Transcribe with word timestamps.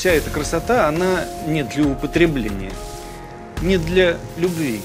вся 0.00 0.12
эта 0.12 0.30
красота, 0.30 0.88
она 0.88 1.26
не 1.46 1.62
для 1.62 1.84
употребления, 1.84 2.72
не 3.60 3.76
для 3.76 4.16
любви, 4.38 4.80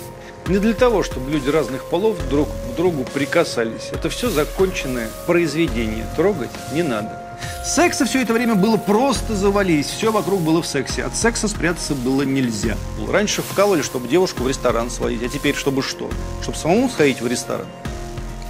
не 0.48 0.58
для 0.58 0.74
того, 0.74 1.04
чтобы 1.04 1.32
люди 1.32 1.50
разных 1.50 1.86
полов 1.86 2.18
друг 2.28 2.50
к 2.50 2.76
другу 2.76 3.06
прикасались. 3.06 3.92
Это 3.94 4.10
все 4.10 4.30
законченное 4.30 5.08
произведение. 5.26 6.06
Трогать 6.18 6.50
не 6.74 6.84
надо. 6.84 7.38
Секса 7.64 8.04
все 8.04 8.24
это 8.24 8.34
время 8.34 8.56
было 8.56 8.76
просто 8.76 9.38
завались. 9.38 9.86
Все 9.86 10.12
вокруг 10.12 10.42
было 10.42 10.62
в 10.62 10.68
сексе. 10.68 11.06
От 11.06 11.16
секса 11.16 11.48
спрятаться 11.48 11.96
было 11.96 12.24
нельзя. 12.24 12.76
Раньше 13.10 13.42
вкалывали, 13.42 13.84
чтобы 13.84 14.10
девушку 14.10 14.44
в 14.44 14.50
ресторан 14.50 14.90
сводить, 14.90 15.24
а 15.24 15.30
теперь 15.30 15.56
чтобы 15.56 15.82
что? 15.82 16.10
Чтобы 16.42 16.58
самому 16.58 16.90
сходить 16.90 17.22
в 17.22 17.28
ресторан? 17.28 17.68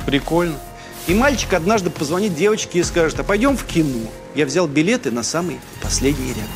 Прикольно. 0.08 0.56
И 1.08 1.14
мальчик 1.14 1.54
однажды 1.54 1.92
позвонит 1.92 2.34
девочке 2.34 2.80
и 2.80 2.84
скажет, 2.84 3.20
а 3.20 3.24
пойдем 3.24 3.55
в 3.55 3.66
кино. 3.66 4.10
Я 4.34 4.46
взял 4.46 4.68
билеты 4.68 5.12
на 5.12 5.22
самый 5.22 5.60
последний 5.82 6.30
ряд. 6.30 6.50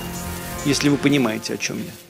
Если 0.66 0.90
вы 0.90 0.98
понимаете, 0.98 1.54
о 1.54 1.58
чем 1.58 1.78
я. 1.78 2.09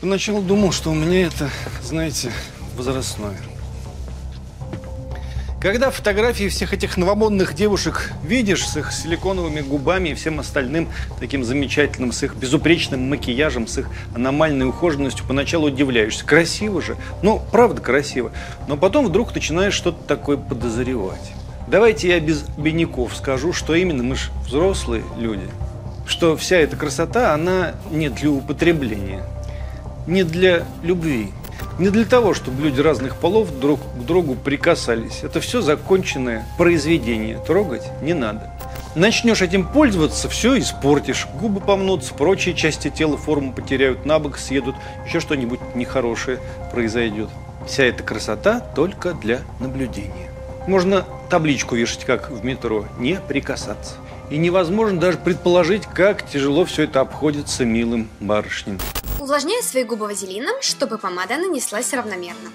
Поначалу 0.00 0.40
думал, 0.40 0.72
что 0.72 0.90
у 0.90 0.94
меня 0.94 1.26
это, 1.26 1.50
знаете, 1.82 2.32
возрастное. 2.74 3.36
Когда 5.60 5.90
фотографии 5.90 6.48
всех 6.48 6.72
этих 6.72 6.96
новомодных 6.96 7.54
девушек 7.54 8.14
видишь 8.24 8.66
с 8.66 8.78
их 8.78 8.92
силиконовыми 8.92 9.60
губами 9.60 10.08
и 10.08 10.14
всем 10.14 10.40
остальным 10.40 10.88
таким 11.18 11.44
замечательным, 11.44 12.12
с 12.12 12.22
их 12.22 12.34
безупречным 12.34 13.10
макияжем, 13.10 13.66
с 13.66 13.76
их 13.76 13.90
аномальной 14.14 14.66
ухоженностью, 14.66 15.26
поначалу 15.26 15.66
удивляешься. 15.66 16.24
Красиво 16.24 16.80
же. 16.80 16.96
Ну, 17.20 17.42
правда 17.52 17.82
красиво. 17.82 18.32
Но 18.68 18.78
потом 18.78 19.06
вдруг 19.06 19.34
начинаешь 19.34 19.74
что-то 19.74 20.02
такое 20.04 20.38
подозревать. 20.38 21.34
Давайте 21.68 22.08
я 22.08 22.20
без 22.20 22.46
обиняков 22.56 23.14
скажу, 23.14 23.52
что 23.52 23.74
именно 23.74 24.02
мы 24.02 24.16
же 24.16 24.30
взрослые 24.46 25.04
люди. 25.18 25.46
Что 26.06 26.38
вся 26.38 26.56
эта 26.56 26.74
красота, 26.74 27.34
она 27.34 27.74
не 27.90 28.08
для 28.08 28.30
употребления 28.30 29.22
не 30.06 30.24
для 30.24 30.64
любви, 30.82 31.30
не 31.78 31.88
для 31.88 32.04
того, 32.04 32.34
чтобы 32.34 32.62
люди 32.62 32.80
разных 32.80 33.16
полов 33.16 33.58
друг 33.58 33.80
к 33.80 34.04
другу 34.04 34.34
прикасались. 34.34 35.20
Это 35.22 35.40
все 35.40 35.60
законченное 35.62 36.46
произведение. 36.58 37.38
Трогать 37.38 37.88
не 38.02 38.12
надо. 38.12 38.52
Начнешь 38.94 39.40
этим 39.40 39.66
пользоваться, 39.66 40.28
все 40.28 40.58
испортишь. 40.58 41.26
Губы 41.40 41.60
помнутся, 41.60 42.12
прочие 42.12 42.54
части 42.54 42.90
тела 42.90 43.16
форму 43.16 43.52
потеряют, 43.52 44.04
на 44.04 44.18
бок 44.18 44.36
съедут, 44.36 44.74
еще 45.06 45.20
что-нибудь 45.20 45.60
нехорошее 45.74 46.38
произойдет. 46.72 47.28
Вся 47.66 47.84
эта 47.84 48.02
красота 48.02 48.60
только 48.60 49.12
для 49.14 49.40
наблюдения. 49.60 50.30
Можно 50.66 51.06
табличку 51.30 51.76
вешать, 51.76 52.04
как 52.04 52.30
в 52.30 52.44
метро, 52.44 52.84
не 52.98 53.14
прикасаться. 53.26 53.94
И 54.28 54.38
невозможно 54.38 54.98
даже 54.98 55.18
предположить, 55.18 55.86
как 55.86 56.28
тяжело 56.28 56.64
все 56.64 56.82
это 56.82 57.00
обходится 57.00 57.64
милым 57.64 58.08
барышням. 58.20 58.78
Увлажняю 59.20 59.62
свои 59.62 59.84
губы 59.84 60.06
вазелином, 60.06 60.56
чтобы 60.62 60.96
помада 60.96 61.36
нанеслась 61.36 61.92
равномерно. 61.92 62.50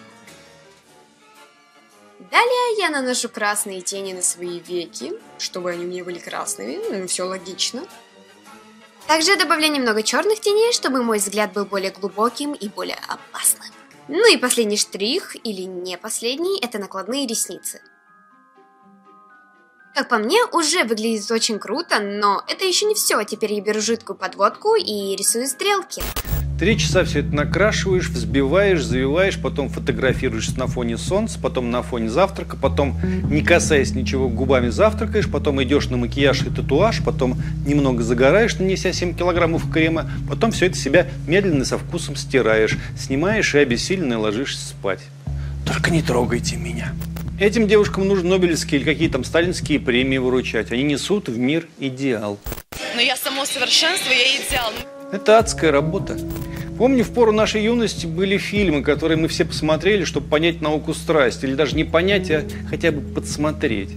Далее 2.32 2.80
я 2.80 2.90
наношу 2.90 3.30
красные 3.30 3.82
тени 3.82 4.14
на 4.14 4.24
свои 4.24 4.60
веки, 4.60 5.14
чтобы 5.38 5.70
они 5.70 5.86
у 5.86 5.88
меня 5.88 6.04
были 6.04 6.18
красными, 6.18 6.80
ну, 6.90 7.08
все 7.08 7.24
логично. 7.24 7.86
Также 9.06 9.38
добавляю 9.38 9.74
немного 9.74 10.02
черных 10.02 10.40
теней, 10.40 10.74
чтобы 10.74 11.04
мой 11.04 11.20
взгляд 11.20 11.54
был 11.54 11.66
более 11.66 11.92
глубоким 11.92 12.54
и 12.54 12.68
более 12.68 12.98
опасным. 13.08 13.72
Ну 14.08 14.28
и 14.28 14.38
последний 14.38 14.78
штрих, 14.78 15.36
или 15.44 15.62
не 15.62 16.00
последний, 16.00 16.60
это 16.60 16.80
накладные 16.80 17.28
ресницы. 17.28 17.80
Как 19.94 20.10
по 20.10 20.18
мне, 20.18 20.44
уже 20.52 20.84
выглядит 20.84 21.30
очень 21.30 21.60
круто, 21.60 22.00
но 22.00 22.44
это 22.48 22.66
еще 22.66 22.86
не 22.86 22.96
все. 22.96 23.24
Теперь 23.24 23.54
я 23.54 23.62
беру 23.62 23.80
жидкую 23.80 24.18
подводку 24.18 24.76
и 24.76 25.16
рисую 25.16 25.48
стрелки. 25.48 26.02
Три 26.58 26.78
часа 26.78 27.04
все 27.04 27.20
это 27.20 27.36
накрашиваешь, 27.36 28.08
взбиваешь, 28.08 28.82
завиваешь, 28.82 29.38
потом 29.38 29.68
фотографируешь 29.68 30.48
на 30.56 30.68
фоне 30.68 30.98
солнца, 30.98 31.38
потом 31.38 31.70
на 31.70 31.84
фоне 31.84 32.10
завтрака, 32.10 32.56
потом, 32.56 32.98
не 33.30 33.42
касаясь 33.42 33.94
ничего, 33.94 34.30
губами 34.30 34.70
завтракаешь, 34.70 35.30
потом 35.30 35.62
идешь 35.62 35.90
на 35.90 35.98
макияж 35.98 36.44
и 36.44 36.50
татуаж, 36.50 37.04
потом 37.04 37.42
немного 37.66 38.04
загораешь, 38.04 38.58
нанеся 38.58 38.94
7 38.94 39.16
килограммов 39.16 39.70
крема, 39.70 40.10
потом 40.30 40.54
все 40.54 40.68
это 40.68 40.78
себя 40.78 41.08
медленно 41.28 41.66
со 41.66 41.78
вкусом 41.78 42.16
стираешь, 42.16 42.78
снимаешь 42.98 43.54
и 43.54 43.58
обессиленно 43.58 44.18
ложишься 44.18 44.66
спать. 44.66 45.02
Только 45.66 45.92
не 45.92 46.02
трогайте 46.02 46.56
меня. 46.56 46.94
Этим 47.38 47.68
девушкам 47.68 48.08
нужно 48.08 48.30
Нобелевские 48.30 48.80
или 48.80 48.90
какие 48.90 49.10
там 49.10 49.26
сталинские 49.26 49.82
премии 49.82 50.20
выручать. 50.20 50.72
Они 50.72 50.84
несут 50.84 51.28
в 51.28 51.38
мир 51.38 51.68
идеал. 51.80 52.40
Но 52.96 53.02
я 53.02 53.18
само 53.18 53.44
совершенство, 53.46 54.10
я 54.10 54.38
идеал. 54.38 54.72
Это 55.16 55.40
адская 55.40 55.72
работа. 55.72 56.18
Помню, 56.78 57.06
в 57.06 57.12
пору 57.12 57.32
нашей 57.32 57.64
юности 57.64 58.06
были 58.06 58.38
фильмы, 58.38 58.84
которые 58.84 59.18
мы 59.18 59.30
все 59.30 59.46
посмотрели, 59.46 60.04
чтобы 60.04 60.28
понять 60.28 60.60
науку 60.60 60.94
страсти. 60.94 61.46
Или 61.46 61.56
даже 61.56 61.78
не 61.78 61.86
понять, 61.86 62.30
а 62.32 62.44
хотя 62.70 62.92
бы 62.92 63.00
подсмотреть. 63.00 63.92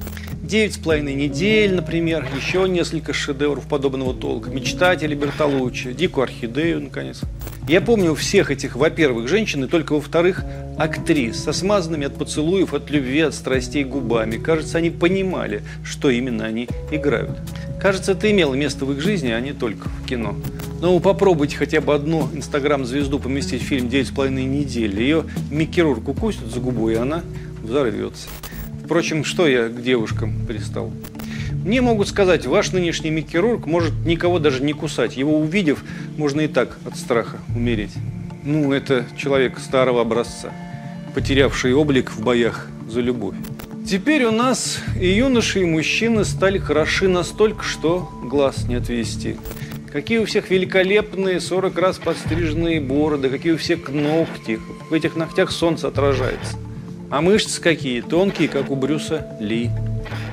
«Девять 0.45 0.75
с 0.75 0.79
половиной 0.79 1.15
недель», 1.15 1.75
например, 1.75 2.25
еще 2.37 2.69
несколько 2.69 3.12
шедевров 3.12 3.67
подобного 3.67 4.15
толка. 4.15 4.49
«Мечтатели 4.51 5.17
Бертолуччи», 5.17 5.93
«Дикую 5.93 6.23
орхидею», 6.23 6.83
наконец. 6.84 7.23
Я 7.67 7.81
помню 7.81 8.15
всех 8.15 8.53
этих, 8.53 8.77
во-первых, 8.77 9.29
женщин, 9.29 9.65
и 9.65 9.69
только 9.69 9.95
во-вторых, 9.95 10.45
актрис, 10.79 11.43
со 11.43 11.53
смазанными 11.53 12.06
от 12.06 12.15
поцелуев, 12.15 12.75
от 12.75 12.91
любви, 12.91 13.23
от 13.23 13.35
страстей 13.35 13.83
губами. 13.83 14.39
Кажется, 14.39 14.79
они 14.79 14.91
понимали, 14.91 15.62
что 15.85 16.11
именно 16.11 16.45
они 16.45 16.69
играют. 16.93 17.37
Кажется, 17.83 18.12
это 18.12 18.31
имело 18.31 18.55
место 18.55 18.85
в 18.85 18.93
их 18.93 19.00
жизни, 19.00 19.33
а 19.33 19.41
не 19.41 19.53
только 19.53 19.89
в 19.89 20.06
кино. 20.06 20.37
Но 20.81 20.99
попробуйте 21.00 21.56
хотя 21.56 21.81
бы 21.81 21.94
одну 21.94 22.28
инстаграм-звезду 22.33 23.19
поместить 23.19 23.62
в 23.62 23.66
фильм 23.66 23.89
«Девять 23.89 24.09
с 24.09 24.11
половиной 24.11 24.44
недель». 24.44 25.00
Ее 25.00 25.25
Микки 25.50 25.81
укусит 25.81 26.47
за 26.47 26.61
губу, 26.61 26.89
и 26.89 26.94
она 26.94 27.22
взорвется. 27.62 28.28
Впрочем, 28.84 29.25
что 29.25 29.49
я 29.49 29.69
к 29.69 29.83
девушкам 29.83 30.47
пристал? 30.47 30.93
Мне 31.65 31.81
могут 31.81 32.09
сказать, 32.09 32.47
ваш 32.47 32.72
нынешний 32.72 33.11
Микки 33.11 33.38
может 33.67 33.93
никого 34.06 34.38
даже 34.38 34.62
не 34.62 34.72
кусать. 34.72 35.17
Его 35.17 35.38
увидев, 35.41 35.82
можно 36.17 36.43
и 36.43 36.49
так 36.49 36.79
от 36.87 36.97
страха 36.97 37.38
умереть. 37.55 37.93
Ну, 38.44 38.73
это 38.73 39.05
человек 39.17 39.58
старого 39.58 40.00
образца, 40.00 40.52
потерявший 41.14 41.75
облик 41.75 42.12
в 42.12 42.23
боях 42.23 42.69
за 42.88 43.00
любовь. 43.00 43.35
Теперь 43.87 44.25
у 44.25 44.31
нас 44.31 44.81
и 45.00 45.08
юноши, 45.08 45.62
и 45.62 45.64
мужчины 45.64 46.25
стали 46.25 46.58
хороши 46.58 47.08
настолько, 47.08 47.64
что 47.64 48.08
глаз 48.23 48.69
не 48.69 48.76
отвести. 48.76 49.37
Какие 49.93 50.19
у 50.19 50.26
всех 50.26 50.50
великолепные 50.50 51.40
40 51.40 51.79
раз 51.79 51.99
подстриженные 51.99 52.79
бороды, 52.79 53.31
какие 53.31 53.52
у 53.52 53.56
всех 53.56 53.88
ногти. 53.88 54.61
В 54.90 54.93
этих 54.93 55.17
ногтях 55.17 55.50
солнце 55.50 55.88
отражается. 55.88 56.58
А 57.11 57.23
мышцы 57.23 57.61
какие, 57.61 58.02
тонкие, 58.02 58.49
как 58.49 58.70
у 58.70 58.76
Брюса 58.76 59.26
Ли. 59.40 59.70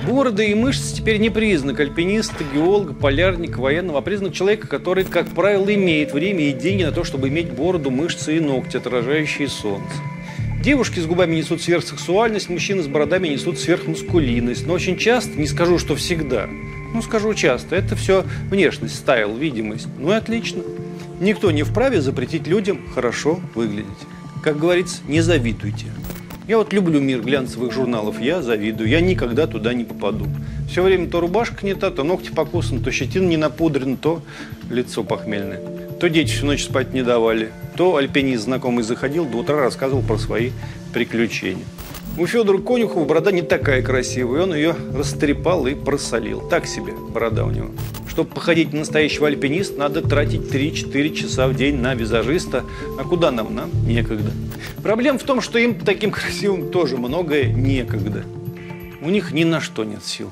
Бороды 0.05 0.47
и 0.51 0.55
мышцы 0.55 0.93
теперь 0.93 1.19
не 1.19 1.29
признак 1.29 1.79
альпиниста, 1.79 2.43
геолога, 2.53 2.93
полярника, 2.93 3.59
военного, 3.59 3.99
а 3.99 4.01
признак 4.01 4.33
человека, 4.33 4.67
который, 4.67 5.05
как 5.05 5.29
правило, 5.29 5.73
имеет 5.73 6.11
время 6.11 6.49
и 6.49 6.53
деньги 6.53 6.83
на 6.83 6.91
то, 6.91 7.05
чтобы 7.05 7.29
иметь 7.29 7.49
бороду, 7.49 7.91
мышцы 7.91 8.35
и 8.35 8.41
ногти, 8.41 8.75
отражающие 8.75 9.47
солнце. 9.47 9.95
Девушки 10.61 10.99
с 10.99 11.05
губами 11.05 11.35
несут 11.35 11.61
сверхсексуальность, 11.61 12.49
мужчины 12.49 12.83
с 12.83 12.87
бородами 12.87 13.29
несут 13.29 13.57
сверхмускулинность. 13.57 14.67
Но 14.67 14.73
очень 14.73 14.97
часто, 14.97 15.39
не 15.39 15.47
скажу, 15.47 15.79
что 15.79 15.95
всегда, 15.95 16.49
Ну, 16.95 17.01
скажу 17.01 17.33
часто, 17.33 17.75
это 17.75 17.97
все 17.97 18.23
внешность, 18.49 18.95
стайл, 18.95 19.35
видимость. 19.35 19.89
Ну 19.99 20.11
и 20.11 20.15
отлично. 20.15 20.63
Никто 21.19 21.51
не 21.51 21.63
вправе 21.63 21.99
запретить 21.99 22.47
людям 22.47 22.87
хорошо 22.95 23.41
выглядеть. 23.53 23.89
Как 24.41 24.57
говорится, 24.57 25.01
не 25.05 25.19
завидуйте. 25.19 25.87
Я 26.47 26.57
вот 26.57 26.71
люблю 26.71 27.01
мир 27.01 27.21
глянцевых 27.21 27.73
журналов, 27.73 28.21
я 28.21 28.41
завидую, 28.41 28.87
я 28.87 29.01
никогда 29.01 29.45
туда 29.45 29.73
не 29.73 29.83
попаду. 29.83 30.25
Все 30.69 30.83
время 30.83 31.09
то 31.09 31.19
рубашка 31.19 31.65
не 31.65 31.75
та, 31.75 31.91
то 31.91 32.05
ногти 32.05 32.29
покусаны, 32.29 32.79
то 32.79 32.91
щетина 32.91 33.27
не 33.27 33.35
напудрена, 33.35 33.97
то 33.97 34.21
лицо 34.69 35.03
похмельное. 35.03 35.59
То 35.99 36.07
дети 36.07 36.31
всю 36.31 36.45
ночь 36.45 36.63
спать 36.63 36.93
не 36.93 37.03
давали, 37.03 37.51
то 37.75 37.97
альпинист 37.97 38.45
знакомый 38.45 38.85
заходил, 38.85 39.25
до 39.25 39.39
утра 39.39 39.57
рассказывал 39.57 40.01
про 40.01 40.17
свои 40.17 40.51
приключения. 40.93 41.65
У 42.17 42.25
Федора 42.27 42.59
Конюхова 42.59 43.03
борода 43.03 43.31
не 43.33 43.41
такая 43.41 43.81
красивая, 43.81 44.43
он 44.43 44.55
ее 44.55 44.73
растрепал 44.93 45.67
и 45.67 45.75
просолил. 45.75 46.39
Так 46.47 46.65
себе 46.65 46.93
борода 46.93 47.43
у 47.43 47.51
него. 47.51 47.71
Чтобы 48.07 48.29
походить 48.29 48.71
на 48.71 48.79
настоящего 48.79 49.27
альпиниста, 49.27 49.77
надо 49.77 50.01
тратить 50.01 50.43
3-4 50.43 51.13
часа 51.13 51.49
в 51.49 51.55
день 51.55 51.75
на 51.75 51.93
визажиста. 51.93 52.63
А 52.97 53.03
куда 53.03 53.31
нам? 53.31 53.53
Нам 53.53 53.69
некогда. 53.85 54.31
Проблема 54.81 55.19
в 55.19 55.23
том, 55.23 55.41
что 55.41 55.59
им 55.59 55.75
таким 55.77 56.11
красивым 56.11 56.71
тоже 56.71 56.95
многое 56.95 57.51
некогда. 57.51 58.23
У 59.01 59.09
них 59.09 59.33
ни 59.33 59.43
на 59.43 59.59
что 59.59 59.83
нет 59.83 60.05
сил. 60.05 60.31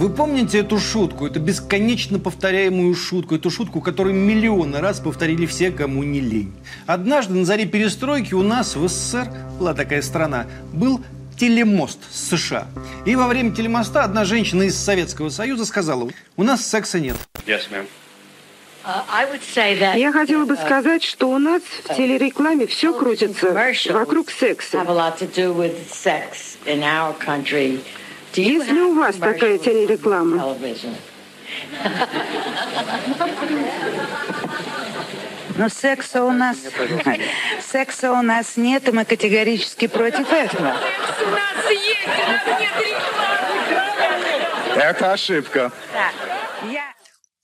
Вы 0.00 0.08
помните 0.08 0.60
эту 0.60 0.78
шутку, 0.78 1.26
эту 1.26 1.40
бесконечно 1.40 2.18
повторяемую 2.18 2.94
шутку, 2.94 3.34
эту 3.34 3.50
шутку, 3.50 3.82
которую 3.82 4.14
миллионы 4.14 4.80
раз 4.80 4.98
повторили 4.98 5.44
все, 5.44 5.70
кому 5.70 6.02
не 6.02 6.20
лень. 6.20 6.54
Однажды 6.86 7.34
на 7.34 7.44
заре 7.44 7.66
перестройки 7.66 8.32
у 8.32 8.42
нас 8.42 8.76
в 8.76 8.88
СССР, 8.88 9.30
была 9.58 9.74
такая 9.74 10.00
страна, 10.00 10.46
был 10.72 11.02
телемост 11.38 11.98
с 12.10 12.30
США. 12.30 12.66
И 13.04 13.14
во 13.14 13.28
время 13.28 13.54
телемоста 13.54 14.02
одна 14.02 14.24
женщина 14.24 14.62
из 14.62 14.74
Советского 14.74 15.28
Союза 15.28 15.66
сказала, 15.66 16.08
у 16.34 16.44
нас 16.44 16.66
секса 16.66 16.98
нет. 16.98 17.16
Yes, 17.44 17.64
ma'am. 17.70 17.84
Я 19.98 20.12
хотела 20.12 20.46
бы 20.46 20.56
сказать, 20.56 21.02
что 21.02 21.28
у 21.28 21.38
нас 21.38 21.60
в 21.84 21.94
телерекламе 21.94 22.66
все 22.66 22.98
крутится 22.98 23.52
вокруг 23.92 24.30
секса. 24.30 24.82
Если 28.34 28.80
у 28.80 28.94
вас 28.94 29.16
такая 29.16 29.58
телереклама, 29.58 30.56
Но 35.56 35.68
секса 35.68 36.24
у 36.24 36.30
нас 36.30 36.56
секса 37.60 38.12
у 38.12 38.22
нас 38.22 38.56
нет, 38.56 38.88
и 38.88 38.92
мы 38.92 39.04
категорически 39.04 39.88
против 39.88 40.32
этого. 40.32 40.76
Это 44.76 45.12
ошибка. 45.12 45.72
Я 46.64 46.94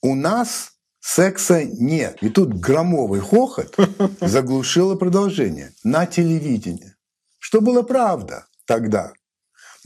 У 0.01 0.15
нас 0.15 0.71
секса 0.99 1.63
нет. 1.63 2.17
И 2.21 2.29
тут 2.29 2.53
громовый 2.53 3.19
хохот 3.19 3.75
заглушило 4.21 4.95
продолжение 4.95 5.73
на 5.83 6.05
телевидении. 6.05 6.95
Что 7.39 7.61
было 7.61 7.81
правда 7.83 8.47
тогда. 8.65 9.13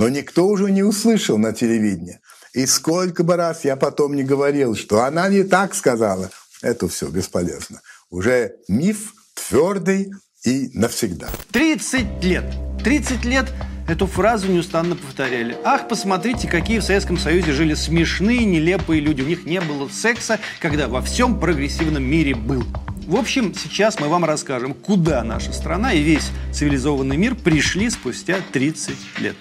Но 0.02 0.10
никто 0.10 0.48
уже 0.48 0.72
не 0.72 0.82
услышал 0.82 1.38
на 1.38 1.54
телевидении. 1.54 2.22
И 2.54 2.66
сколько 2.66 3.24
бы 3.24 3.36
раз 3.36 3.66
я 3.66 3.76
потом 3.76 4.16
не 4.16 4.24
говорил, 4.24 4.76
что 4.76 5.04
она 5.04 5.30
не 5.30 5.44
так 5.44 5.76
сказала, 5.76 6.32
это 6.64 6.88
все 6.88 7.08
бесполезно. 7.08 7.84
Уже 8.10 8.56
миф 8.68 9.14
твердый 9.36 10.12
и 10.44 10.72
навсегда. 10.74 11.30
30 11.52 12.24
лет. 12.24 12.46
30 12.84 13.26
лет 13.26 13.52
эту 13.88 14.08
фразу 14.08 14.52
неустанно 14.52 14.96
повторяли. 14.96 15.56
Ах, 15.64 15.88
посмотрите, 15.88 16.48
какие 16.48 16.80
в 16.80 16.84
Советском 16.84 17.18
Союзе 17.18 17.52
жили 17.52 17.74
смешные, 17.74 18.46
нелепые 18.46 19.02
люди. 19.02 19.22
У 19.22 19.28
них 19.28 19.46
не 19.46 19.62
было 19.62 19.88
секса, 19.90 20.40
когда 20.60 20.88
во 20.88 21.02
всем 21.02 21.40
прогрессивном 21.40 22.04
мире 22.04 22.36
был. 22.36 22.64
В 23.08 23.18
общем, 23.18 23.54
сейчас 23.54 24.00
мы 24.00 24.08
вам 24.08 24.24
расскажем, 24.24 24.74
куда 24.74 25.24
наша 25.24 25.52
страна 25.52 25.92
и 25.92 26.02
весь 26.02 26.30
цивилизованный 26.54 27.18
мир 27.18 27.36
пришли 27.36 27.90
спустя 27.90 28.38
30 28.54 28.96
лет. 29.20 29.36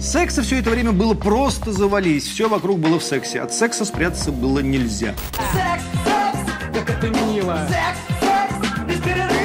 Секса 0.00 0.42
все 0.42 0.60
это 0.60 0.70
время 0.70 0.92
было 0.92 1.14
просто 1.14 1.72
завались, 1.72 2.24
все 2.24 2.48
вокруг 2.48 2.78
было 2.78 3.00
в 3.00 3.02
сексе. 3.02 3.40
От 3.40 3.52
секса 3.52 3.84
спрятаться 3.84 4.30
было 4.30 4.60
нельзя. 4.60 5.14
Как 6.72 6.90
это 6.90 7.08
мило! 7.08 7.66
Секс, 7.68 7.98
секс, 8.20 8.86
без 8.86 9.00
перерыва! 9.00 9.35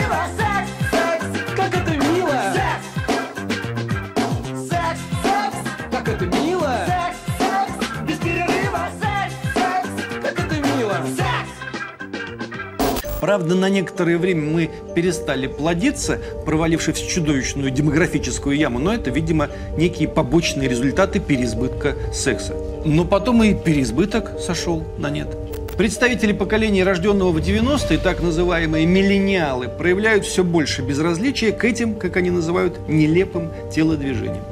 Правда, 13.32 13.56
на 13.56 13.70
некоторое 13.70 14.18
время 14.18 14.42
мы 14.42 14.70
перестали 14.94 15.48
плодиться, 15.48 16.20
провалившись 16.46 16.98
в 16.98 17.10
чудовищную 17.10 17.72
демографическую 17.72 18.58
яму, 18.58 18.78
но 18.80 18.94
это, 18.94 19.10
видимо, 19.10 19.48
некие 19.78 20.10
побочные 20.10 20.68
результаты 20.68 21.22
переизбытка 21.22 21.96
секса. 22.12 22.58
Но 22.84 23.06
потом 23.06 23.42
и 23.42 23.54
переизбыток 23.54 24.34
сошел 24.42 24.84
на 24.98 25.10
нет. 25.10 25.30
Представители 25.78 26.34
поколения, 26.34 26.84
рожденного 26.84 27.32
в 27.32 27.38
90-е, 27.38 28.00
так 28.00 28.22
называемые 28.22 28.86
миллениалы, 28.86 29.70
проявляют 29.70 30.26
все 30.26 30.44
больше 30.44 30.82
безразличия 30.82 31.54
к 31.54 31.64
этим, 31.64 31.96
как 31.96 32.18
они 32.18 32.32
называют, 32.32 32.90
нелепым 32.90 33.50
телодвижениям. 33.74 34.44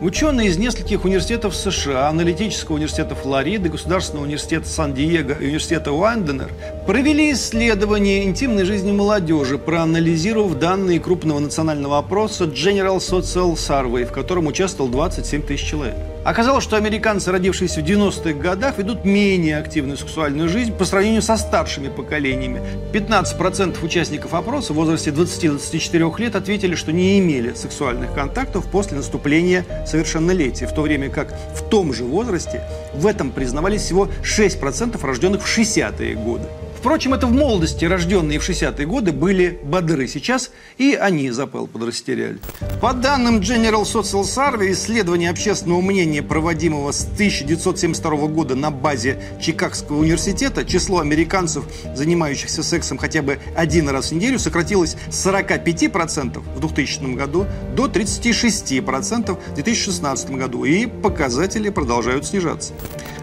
Ученые 0.00 0.48
из 0.48 0.58
нескольких 0.58 1.04
университетов 1.04 1.56
США, 1.56 2.08
аналитического 2.08 2.76
университета 2.76 3.16
Флориды, 3.16 3.68
Государственного 3.68 4.26
университета 4.26 4.68
Сан-Диего 4.68 5.32
и 5.32 5.46
университета 5.46 5.90
Уайнденер 5.90 6.52
провели 6.86 7.32
исследование 7.32 8.22
интимной 8.22 8.64
жизни 8.64 8.92
молодежи, 8.92 9.58
проанализировав 9.58 10.56
данные 10.56 11.00
крупного 11.00 11.40
национального 11.40 11.98
опроса 11.98 12.44
General 12.44 12.98
Social 12.98 13.54
Survey, 13.54 14.04
в 14.04 14.12
котором 14.12 14.46
участвовал 14.46 14.88
27 14.88 15.42
тысяч 15.42 15.68
человек. 15.68 15.96
Оказалось, 16.28 16.62
что 16.62 16.76
американцы, 16.76 17.32
родившиеся 17.32 17.80
в 17.80 17.84
90-х 17.84 18.34
годах, 18.34 18.76
ведут 18.76 19.06
менее 19.06 19.56
активную 19.56 19.96
сексуальную 19.96 20.50
жизнь 20.50 20.74
по 20.74 20.84
сравнению 20.84 21.22
со 21.22 21.38
старшими 21.38 21.88
поколениями. 21.88 22.60
15% 22.92 23.82
участников 23.82 24.34
опроса 24.34 24.74
в 24.74 24.76
возрасте 24.76 25.08
20-24 25.08 26.20
лет 26.20 26.36
ответили, 26.36 26.74
что 26.74 26.92
не 26.92 27.18
имели 27.18 27.54
сексуальных 27.54 28.12
контактов 28.12 28.66
после 28.70 28.98
наступления 28.98 29.64
совершеннолетия, 29.86 30.66
в 30.66 30.74
то 30.74 30.82
время 30.82 31.08
как 31.08 31.34
в 31.54 31.66
том 31.66 31.94
же 31.94 32.04
возрасте 32.04 32.62
в 32.92 33.06
этом 33.06 33.30
признавались 33.30 33.80
всего 33.80 34.10
6% 34.22 35.02
рожденных 35.02 35.42
в 35.42 35.58
60-е 35.58 36.14
годы. 36.14 36.44
Впрочем, 36.78 37.12
это 37.12 37.26
в 37.26 37.32
молодости 37.32 37.84
рожденные 37.84 38.38
в 38.38 38.48
60-е 38.48 38.86
годы 38.86 39.10
были 39.10 39.58
бодры. 39.64 40.06
Сейчас 40.06 40.52
и 40.76 40.94
они 40.94 41.28
запал 41.32 41.66
подрастеряли. 41.66 42.38
По 42.80 42.92
данным 42.92 43.40
General 43.40 43.82
Social 43.82 44.22
Survey, 44.22 44.70
исследование 44.70 45.30
общественного 45.30 45.80
мнения, 45.80 46.22
проводимого 46.22 46.92
с 46.92 47.02
1972 47.02 48.28
года 48.28 48.54
на 48.54 48.70
базе 48.70 49.20
Чикагского 49.40 49.98
университета, 49.98 50.64
число 50.64 51.00
американцев, 51.00 51.64
занимающихся 51.96 52.62
сексом 52.62 52.96
хотя 52.96 53.22
бы 53.22 53.40
один 53.56 53.88
раз 53.88 54.12
в 54.12 54.14
неделю, 54.14 54.38
сократилось 54.38 54.96
с 55.10 55.26
45% 55.26 56.38
в 56.38 56.60
2000 56.60 57.16
году 57.16 57.46
до 57.74 57.86
36% 57.86 59.36
в 59.36 59.54
2016 59.54 60.30
году. 60.30 60.62
И 60.62 60.86
показатели 60.86 61.70
продолжают 61.70 62.24
снижаться. 62.24 62.72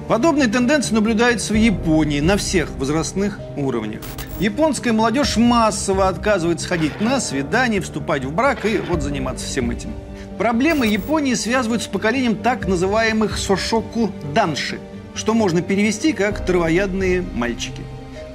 Подобные 0.08 0.48
тенденции 0.48 0.94
наблюдаются 0.94 1.52
в 1.52 1.56
Японии 1.56 2.20
на 2.20 2.38
всех 2.38 2.70
возрастных 2.78 3.40
уровнях. 3.58 4.02
Японская 4.40 4.94
молодежь 4.94 5.36
массово 5.36 6.08
отказывается 6.08 6.68
ходить 6.68 7.02
на 7.02 7.20
свидания, 7.20 7.82
вступать 7.82 8.24
в 8.24 8.32
брак 8.32 8.66
и 8.66 8.78
вот 8.78 9.02
заниматься 9.02 9.48
всем 9.48 9.72
этим. 9.72 9.90
Проблемы 10.38 10.86
Японии 10.86 11.34
связывают 11.34 11.82
с 11.82 11.88
поколением 11.88 12.36
так 12.36 12.68
называемых 12.68 13.36
сошоку 13.40 14.12
данши, 14.36 14.80
что 15.16 15.34
можно 15.34 15.64
перевести 15.64 16.14
как 16.14 16.46
травоядные 16.46 17.24
мальчики. 17.24 17.82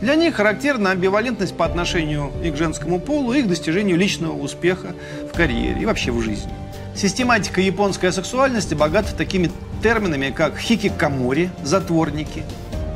Для 0.01 0.17
них 0.17 0.35
характерна 0.35 0.91
амбивалентность 0.91 1.57
по 1.57 1.67
отношению 1.67 2.33
и 2.43 2.51
к 2.51 2.57
женскому 2.57 2.99
полу, 2.99 3.33
и 3.33 3.43
к 3.43 3.49
достижению 3.49 3.97
личного 3.97 4.37
успеха 4.37 4.97
в 5.33 5.37
карьере 5.37 5.83
и 5.83 5.87
вообще 5.87 6.11
в 6.11 6.21
жизни. 6.21 6.51
Систематика 6.97 7.61
японской 7.61 8.13
сексуальности 8.13 8.75
богата 8.75 9.15
такими 9.15 9.53
терминами, 9.83 10.31
как 10.31 10.59
хикикамори– 10.59 11.51
затворники, 11.63 12.43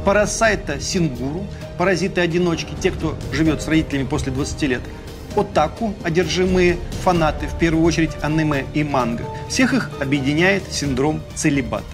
парасайта 0.04 0.80
сингуру– 0.80 1.46
паразиты-одиночки, 1.78 2.74
те, 2.80 2.90
кто 2.90 3.16
живет 3.32 3.62
с 3.62 3.68
родителями 3.68 4.06
после 4.06 4.32
20 4.32 4.62
лет, 4.62 4.80
отаку– 5.36 5.94
одержимые 6.04 6.78
фанаты, 7.02 7.46
в 7.46 7.58
первую 7.58 7.84
очередь 7.84 8.12
аниме 8.22 8.64
и 8.74 8.84
манго. 8.84 9.24
Всех 9.48 9.74
их 9.74 9.90
объединяет 10.00 10.62
синдром 10.70 11.20
целибата. 11.34 11.84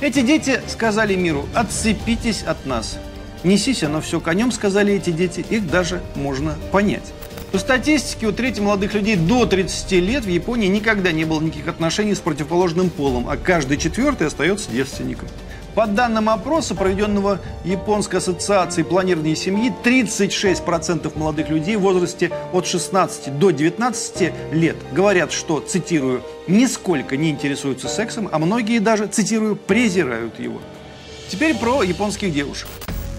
Эти 0.00 0.22
дети 0.22 0.60
сказали 0.66 1.14
миру 1.14 1.46
«отцепитесь 1.54 2.42
от 2.42 2.64
нас». 2.64 2.98
«Несись, 3.42 3.82
оно 3.82 4.00
все 4.00 4.20
конем», 4.20 4.52
сказали 4.52 4.94
эти 4.94 5.10
дети, 5.10 5.44
их 5.48 5.70
даже 5.70 6.00
можно 6.14 6.56
понять. 6.72 7.12
По 7.52 7.58
статистике, 7.58 8.28
у 8.28 8.32
трети 8.32 8.60
молодых 8.60 8.94
людей 8.94 9.16
до 9.16 9.44
30 9.44 9.90
лет 9.92 10.24
в 10.24 10.28
Японии 10.28 10.68
никогда 10.68 11.10
не 11.10 11.24
было 11.24 11.40
никаких 11.40 11.66
отношений 11.66 12.14
с 12.14 12.20
противоположным 12.20 12.90
полом, 12.90 13.28
а 13.28 13.36
каждый 13.36 13.76
четвертый 13.76 14.28
остается 14.28 14.70
девственником. 14.70 15.28
По 15.74 15.88
данным 15.88 16.28
опроса, 16.28 16.76
проведенного 16.76 17.40
Японской 17.64 18.16
ассоциацией 18.16 18.84
планирования 18.84 19.34
семьи, 19.34 19.72
36% 19.84 21.18
молодых 21.18 21.48
людей 21.48 21.74
в 21.74 21.80
возрасте 21.80 22.30
от 22.52 22.68
16 22.68 23.36
до 23.36 23.50
19 23.50 24.32
лет 24.52 24.76
говорят, 24.92 25.32
что, 25.32 25.58
цитирую, 25.58 26.22
«нисколько 26.46 27.16
не 27.16 27.30
интересуются 27.30 27.88
сексом, 27.88 28.28
а 28.30 28.38
многие 28.38 28.78
даже, 28.78 29.08
цитирую, 29.08 29.56
презирают 29.56 30.38
его». 30.38 30.60
Теперь 31.28 31.56
про 31.56 31.82
японских 31.82 32.32
девушек. 32.32 32.68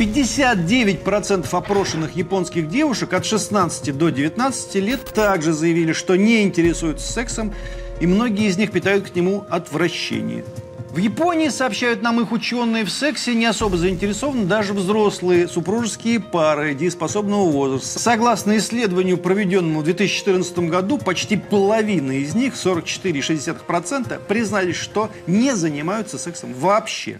59% 0.01 1.47
опрошенных 1.51 2.15
японских 2.15 2.69
девушек 2.69 3.13
от 3.13 3.23
16 3.23 3.95
до 3.95 4.09
19 4.09 4.75
лет 4.75 5.05
также 5.13 5.53
заявили, 5.53 5.93
что 5.93 6.15
не 6.15 6.41
интересуются 6.41 7.13
сексом, 7.13 7.53
и 7.99 8.07
многие 8.07 8.47
из 8.47 8.57
них 8.57 8.71
питают 8.71 9.11
к 9.11 9.15
нему 9.15 9.45
отвращение. 9.47 10.43
В 10.89 10.97
Японии, 10.97 11.49
сообщают 11.49 12.01
нам 12.01 12.19
их 12.19 12.31
ученые, 12.31 12.83
в 12.83 12.89
сексе 12.89 13.35
не 13.35 13.45
особо 13.45 13.77
заинтересованы 13.77 14.45
даже 14.45 14.73
взрослые 14.73 15.47
супружеские 15.47 16.19
пары 16.19 16.73
дееспособного 16.73 17.51
возраста. 17.51 17.99
Согласно 17.99 18.57
исследованию, 18.57 19.19
проведенному 19.19 19.81
в 19.81 19.83
2014 19.83 20.57
году, 20.67 20.97
почти 20.97 21.37
половина 21.37 22.13
из 22.13 22.33
них, 22.33 22.55
44,6%, 22.55 24.19
признались, 24.27 24.77
что 24.77 25.11
не 25.27 25.55
занимаются 25.55 26.17
сексом 26.17 26.55
вообще. 26.55 27.19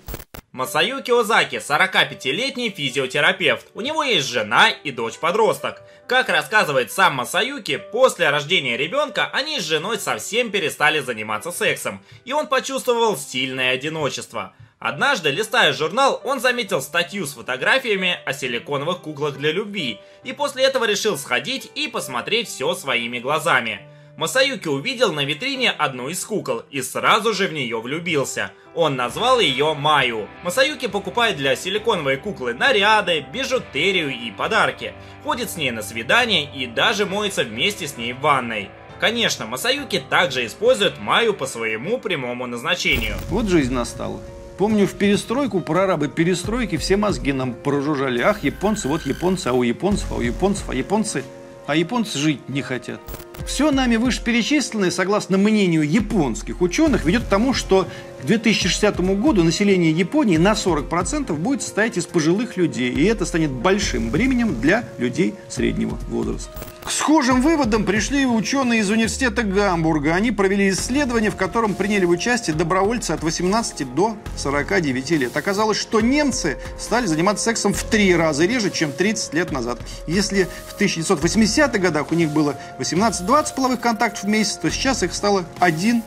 Масаюки 0.52 1.12
Озаки, 1.12 1.56
45-летний 1.56 2.72
физиотерапевт. 2.72 3.68
У 3.74 3.80
него 3.80 4.04
есть 4.04 4.28
жена 4.28 4.70
и 4.70 4.92
дочь-подросток. 4.92 5.82
Как 6.08 6.28
рассказывает 6.28 6.92
сам 6.92 7.16
Масаюки, 7.16 7.78
после 7.78 8.30
рождения 8.30 8.76
ребенка 8.76 9.30
они 9.32 9.62
с 9.62 9.64
женой 9.64 9.98
совсем 9.98 10.52
перестали 10.52 11.00
заниматься 11.00 11.54
сексом, 11.54 12.04
и 12.26 12.34
он 12.34 12.48
почувствовал 12.48 13.16
сильное 13.16 13.72
одиночество. 13.72 14.54
Однажды, 14.78 15.30
листая 15.30 15.72
журнал, 15.72 16.20
он 16.26 16.42
заметил 16.42 16.82
статью 16.82 17.26
с 17.26 17.36
фотографиями 17.36 18.20
о 18.26 18.34
силиконовых 18.34 19.04
куклах 19.04 19.38
для 19.38 19.54
любви, 19.54 20.02
и 20.26 20.34
после 20.34 20.66
этого 20.66 20.84
решил 20.84 21.18
сходить 21.18 21.72
и 21.76 21.88
посмотреть 21.88 22.50
все 22.50 22.76
своими 22.76 23.20
глазами. 23.20 23.88
Масаюки 24.22 24.68
увидел 24.68 25.12
на 25.14 25.26
витрине 25.26 25.72
одну 25.72 26.08
из 26.08 26.24
кукол 26.24 26.62
и 26.70 26.84
сразу 26.84 27.34
же 27.34 27.48
в 27.48 27.54
нее 27.54 27.82
влюбился. 27.82 28.52
Он 28.76 28.96
назвал 28.96 29.40
ее 29.40 29.74
Маю. 29.74 30.28
Масаюки 30.44 30.88
покупает 30.88 31.38
для 31.38 31.56
силиконовой 31.56 32.18
куклы 32.18 32.54
наряды, 32.54 33.26
бижутерию 33.34 34.12
и 34.12 34.30
подарки. 34.30 34.94
Ходит 35.24 35.50
с 35.50 35.58
ней 35.58 35.72
на 35.72 35.82
свидание 35.82 36.48
и 36.56 36.68
даже 36.68 37.08
моется 37.08 37.44
вместе 37.44 37.88
с 37.88 37.98
ней 37.98 38.14
в 38.14 38.20
ванной. 38.20 38.70
Конечно, 39.00 39.48
Масаюки 39.48 40.00
также 40.08 40.46
использует 40.46 41.00
Маю 41.00 41.34
по 41.34 41.48
своему 41.48 41.98
прямому 41.98 42.46
назначению. 42.46 43.16
Вот 43.30 43.48
жизнь 43.48 43.74
настала. 43.74 44.20
Помню, 44.60 44.86
в 44.86 44.94
перестройку, 44.94 45.62
прорабы 45.62 46.10
перестройки, 46.10 46.78
все 46.78 46.96
мозги 46.96 47.34
нам 47.34 47.56
прожужжали. 47.56 48.22
Ах, 48.22 48.44
японцы, 48.44 48.88
вот 48.88 49.04
японцы, 49.08 49.48
а 49.48 49.54
у 49.54 49.64
японцев, 49.64 50.12
а 50.12 50.16
у 50.18 50.22
японцев, 50.22 50.70
а 50.70 50.76
японцы... 50.76 51.24
А 51.68 51.76
японцы 51.76 52.18
жить 52.18 52.48
не 52.50 52.62
хотят. 52.62 53.00
Все 53.46 53.72
нами 53.72 53.96
вышеперечисленное, 53.96 54.92
согласно 54.92 55.38
мнению 55.38 55.90
японских 55.90 56.62
ученых, 56.62 57.06
ведет 57.06 57.24
к 57.24 57.28
тому, 57.28 57.54
что 57.54 57.88
к 58.22 58.26
2060 58.26 59.00
году 59.20 59.44
население 59.44 59.92
Японии 59.92 60.38
на 60.38 60.52
40% 60.54 61.34
будет 61.34 61.62
состоять 61.62 61.98
из 61.98 62.06
пожилых 62.06 62.58
людей, 62.58 62.92
и 62.92 63.04
это 63.06 63.26
станет 63.26 63.52
большим 63.52 64.10
бременем 64.12 64.60
для 64.62 64.84
людей 64.98 65.36
среднего 65.50 65.98
возраста. 66.08 66.52
К 66.84 66.90
схожим 66.90 67.42
выводам 67.42 67.86
пришли 67.86 68.26
ученые 68.26 68.80
из 68.80 68.90
университета 68.90 69.44
Гамбурга. 69.44 70.16
Они 70.16 70.32
провели 70.32 70.72
исследование, 70.72 71.30
в 71.30 71.36
котором 71.36 71.76
приняли 71.76 72.06
участие 72.06 72.56
добровольцы 72.56 73.12
от 73.12 73.22
18 73.22 73.94
до 73.94 74.18
49 74.36 75.12
лет. 75.12 75.38
Оказалось, 75.38 75.78
что 75.78 76.02
немцы 76.02 76.58
стали 76.80 77.06
заниматься 77.06 77.46
сексом 77.46 77.74
в 77.74 77.84
три 77.84 78.16
раза 78.16 78.46
реже, 78.46 78.72
чем 78.72 78.92
30 78.92 79.34
лет 79.36 79.52
назад. 79.52 79.80
Если 80.08 80.48
в 80.68 80.80
1980-х 80.80 81.78
годах 81.78 82.12
у 82.12 82.16
них 82.16 82.32
было 82.32 82.56
18-20 82.80 83.56
половых 83.56 83.80
контактов 83.80 84.24
в 84.24 84.28
месяц, 84.28 84.58
то 84.58 84.72
сейчас 84.72 85.04
их 85.04 85.14
стало 85.14 85.46
один, 85.60 86.02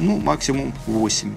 ну 0.00 0.16
максимум 0.16 0.74
8. 0.86 1.34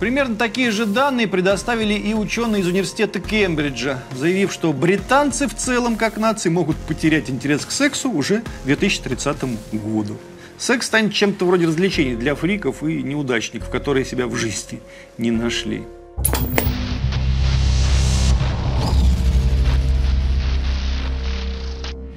Примерно 0.00 0.34
такие 0.34 0.70
же 0.70 0.86
данные 0.86 1.28
предоставили 1.28 1.92
и 1.92 2.14
ученые 2.14 2.62
из 2.62 2.66
университета 2.66 3.20
Кембриджа, 3.20 4.02
заявив, 4.16 4.50
что 4.50 4.72
британцы 4.72 5.46
в 5.46 5.54
целом, 5.54 5.96
как 5.96 6.16
нации, 6.16 6.48
могут 6.48 6.78
потерять 6.78 7.28
интерес 7.28 7.66
к 7.66 7.70
сексу 7.70 8.10
уже 8.10 8.40
к 8.40 8.64
2030 8.64 9.36
году. 9.74 10.16
Секс 10.56 10.86
станет 10.86 11.12
чем-то 11.12 11.44
вроде 11.44 11.66
развлечений 11.66 12.16
для 12.16 12.34
фриков 12.34 12.82
и 12.82 13.02
неудачников, 13.02 13.68
которые 13.68 14.06
себя 14.06 14.26
в 14.26 14.34
жизни 14.36 14.80
не 15.18 15.30
нашли. 15.30 15.82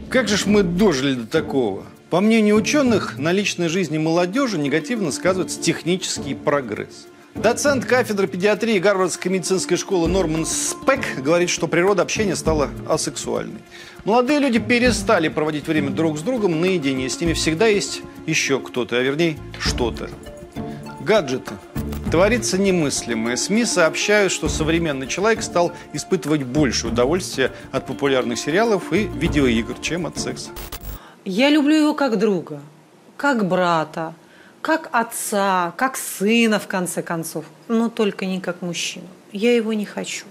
Как 0.09 0.29
же 0.29 0.37
ж 0.37 0.45
мы 0.45 0.63
дожили 0.63 1.15
до 1.15 1.27
такого? 1.27 1.83
По 2.09 2.21
мнению 2.21 2.55
ученых, 2.55 3.17
на 3.17 3.33
личной 3.33 3.67
жизни 3.67 3.97
молодежи 3.97 4.57
негативно 4.57 5.11
сказывается 5.11 5.59
технический 5.59 6.33
прогресс. 6.33 7.07
Доцент 7.35 7.85
кафедры 7.85 8.27
педиатрии 8.27 8.77
Гарвардской 8.77 9.31
медицинской 9.31 9.75
школы 9.75 10.07
Норман 10.07 10.45
Спек 10.45 11.17
говорит, 11.17 11.49
что 11.49 11.67
природа 11.67 12.03
общения 12.03 12.35
стала 12.35 12.69
асексуальной. 12.87 13.59
Молодые 14.05 14.39
люди 14.39 14.59
перестали 14.59 15.29
проводить 15.29 15.67
время 15.67 15.89
друг 15.89 16.19
с 16.19 16.21
другом 16.21 16.61
наедине. 16.61 17.09
С 17.09 17.19
ними 17.19 17.33
всегда 17.33 17.65
есть 17.65 18.01
еще 18.27 18.59
кто-то, 18.59 18.97
а 18.97 19.01
вернее 19.01 19.37
что-то. 19.59 20.09
Гаджеты. 21.01 21.55
Творится 22.11 22.59
немыслимое. 22.59 23.35
СМИ 23.35 23.65
сообщают, 23.65 24.31
что 24.31 24.47
современный 24.47 25.07
человек 25.07 25.41
стал 25.41 25.73
испытывать 25.91 26.43
больше 26.43 26.87
удовольствия 26.87 27.51
от 27.71 27.87
популярных 27.87 28.37
сериалов 28.37 28.93
и 28.93 29.05
видеоигр, 29.07 29.79
чем 29.81 30.05
от 30.05 30.19
секса. 30.19 30.51
Я 31.25 31.49
люблю 31.49 31.75
его 31.75 31.93
как 31.95 32.19
друга, 32.19 32.61
как 33.17 33.47
брата, 33.47 34.13
как 34.63 34.87
отца, 34.93 35.73
как 35.77 35.97
сына, 35.97 36.57
в 36.57 36.67
конце 36.67 37.03
концов, 37.03 37.43
но 37.67 37.89
только 37.89 38.25
не 38.25 38.39
как 38.39 38.61
мужчину. 38.61 39.05
Я 39.33 39.55
его 39.55 39.73
не 39.73 39.85
хочу. 39.85 40.25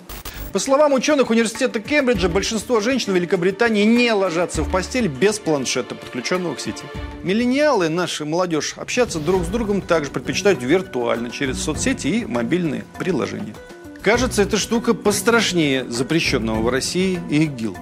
По 0.55 0.59
словам 0.59 0.95
ученых 0.95 1.31
университета 1.31 1.81
Кембриджа, 1.81 2.29
большинство 2.29 2.81
женщин 2.81 3.13
в 3.13 3.17
Великобритании 3.17 3.85
не 3.85 4.11
ложатся 4.13 4.63
в 4.63 4.71
постель 4.71 5.07
без 5.07 5.39
планшета, 5.39 5.95
подключенного 5.95 6.55
к 6.55 6.61
сети. 6.61 6.85
Миллениалы, 7.23 7.91
наша 7.91 8.25
молодежь, 8.25 8.75
общаться 8.77 9.19
друг 9.19 9.45
с 9.45 9.49
другом 9.49 9.83
также 9.83 10.11
предпочитают 10.11 10.63
виртуально, 10.63 11.31
через 11.31 11.63
соцсети 11.63 12.09
и 12.09 12.25
мобильные 12.25 12.85
приложения. 12.99 13.55
Кажется, 14.03 14.43
эта 14.43 14.57
штука 14.57 14.95
пострашнее 14.95 15.85
запрещенного 15.89 16.63
в 16.63 16.69
России 16.71 17.21
ИГИЛ. 17.31 17.77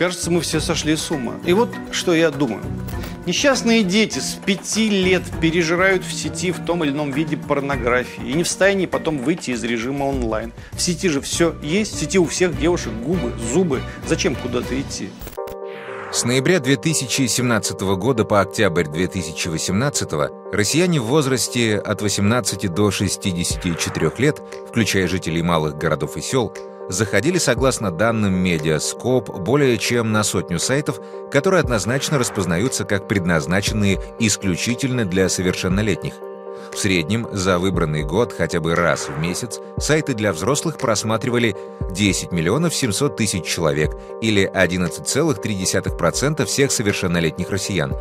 Кажется, 0.00 0.30
мы 0.30 0.40
все 0.40 0.60
сошли 0.60 0.96
с 0.96 1.10
ума. 1.10 1.34
И 1.44 1.52
вот 1.52 1.68
что 1.92 2.14
я 2.14 2.30
думаю. 2.30 2.62
Несчастные 3.26 3.82
дети 3.82 4.18
с 4.18 4.32
пяти 4.32 4.88
лет 4.88 5.22
пережирают 5.42 6.06
в 6.06 6.12
сети 6.14 6.52
в 6.52 6.64
том 6.64 6.82
или 6.82 6.90
ином 6.90 7.12
виде 7.12 7.36
порнографии 7.36 8.26
и 8.26 8.32
не 8.32 8.42
в 8.42 8.48
состоянии 8.48 8.86
потом 8.86 9.18
выйти 9.18 9.50
из 9.50 9.62
режима 9.62 10.04
онлайн. 10.04 10.54
В 10.72 10.80
сети 10.80 11.10
же 11.10 11.20
все 11.20 11.54
есть, 11.62 11.94
в 11.94 12.00
сети 12.00 12.18
у 12.18 12.24
всех 12.24 12.58
девушек 12.58 12.94
губы, 12.94 13.30
зубы. 13.52 13.82
Зачем 14.06 14.36
куда-то 14.36 14.80
идти? 14.80 15.10
С 16.10 16.24
ноября 16.24 16.60
2017 16.60 17.80
года 17.82 18.24
по 18.24 18.40
октябрь 18.40 18.88
2018 18.88 20.12
россияне 20.50 20.98
в 20.98 21.04
возрасте 21.04 21.76
от 21.76 22.00
18 22.00 22.72
до 22.72 22.90
64 22.90 24.12
лет, 24.16 24.42
включая 24.66 25.06
жителей 25.06 25.42
малых 25.42 25.76
городов 25.76 26.16
и 26.16 26.22
сел, 26.22 26.52
заходили, 26.90 27.38
согласно 27.38 27.90
данным 27.90 28.34
Медиаскоп, 28.34 29.30
более 29.38 29.78
чем 29.78 30.12
на 30.12 30.22
сотню 30.24 30.58
сайтов, 30.58 31.00
которые 31.30 31.60
однозначно 31.60 32.18
распознаются 32.18 32.84
как 32.84 33.08
предназначенные 33.08 33.98
исключительно 34.18 35.04
для 35.04 35.28
совершеннолетних. 35.28 36.14
В 36.72 36.78
среднем 36.78 37.26
за 37.32 37.58
выбранный 37.58 38.04
год 38.04 38.32
хотя 38.32 38.60
бы 38.60 38.74
раз 38.74 39.08
в 39.08 39.18
месяц 39.18 39.60
сайты 39.78 40.14
для 40.14 40.32
взрослых 40.32 40.78
просматривали 40.78 41.56
10 41.90 42.32
миллионов 42.32 42.74
700 42.74 43.16
тысяч 43.16 43.44
человек 43.44 43.96
или 44.20 44.50
11,3% 44.52 46.44
всех 46.44 46.70
совершеннолетних 46.70 47.50
россиян. 47.50 47.94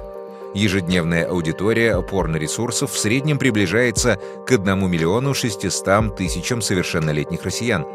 Ежедневная 0.53 1.27
аудитория 1.27 2.01
порноресурсов 2.01 2.91
в 2.91 2.97
среднем 2.97 3.37
приближается 3.37 4.19
к 4.47 4.51
1 4.51 4.89
миллиону 4.89 5.33
600 5.35 6.15
тысячам 6.15 6.61
совершеннолетних 6.61 7.43
россиян. 7.43 7.85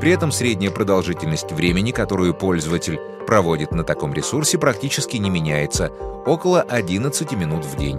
При 0.00 0.12
этом 0.12 0.32
средняя 0.32 0.70
продолжительность 0.70 1.52
времени, 1.52 1.90
которую 1.90 2.34
пользователь 2.34 2.98
проводит 3.26 3.72
на 3.72 3.84
таком 3.84 4.14
ресурсе, 4.14 4.58
практически 4.58 5.16
не 5.18 5.30
меняется– 5.30 5.92
около 6.26 6.62
11 6.62 7.32
минут 7.32 7.64
в 7.64 7.76
день. 7.76 7.98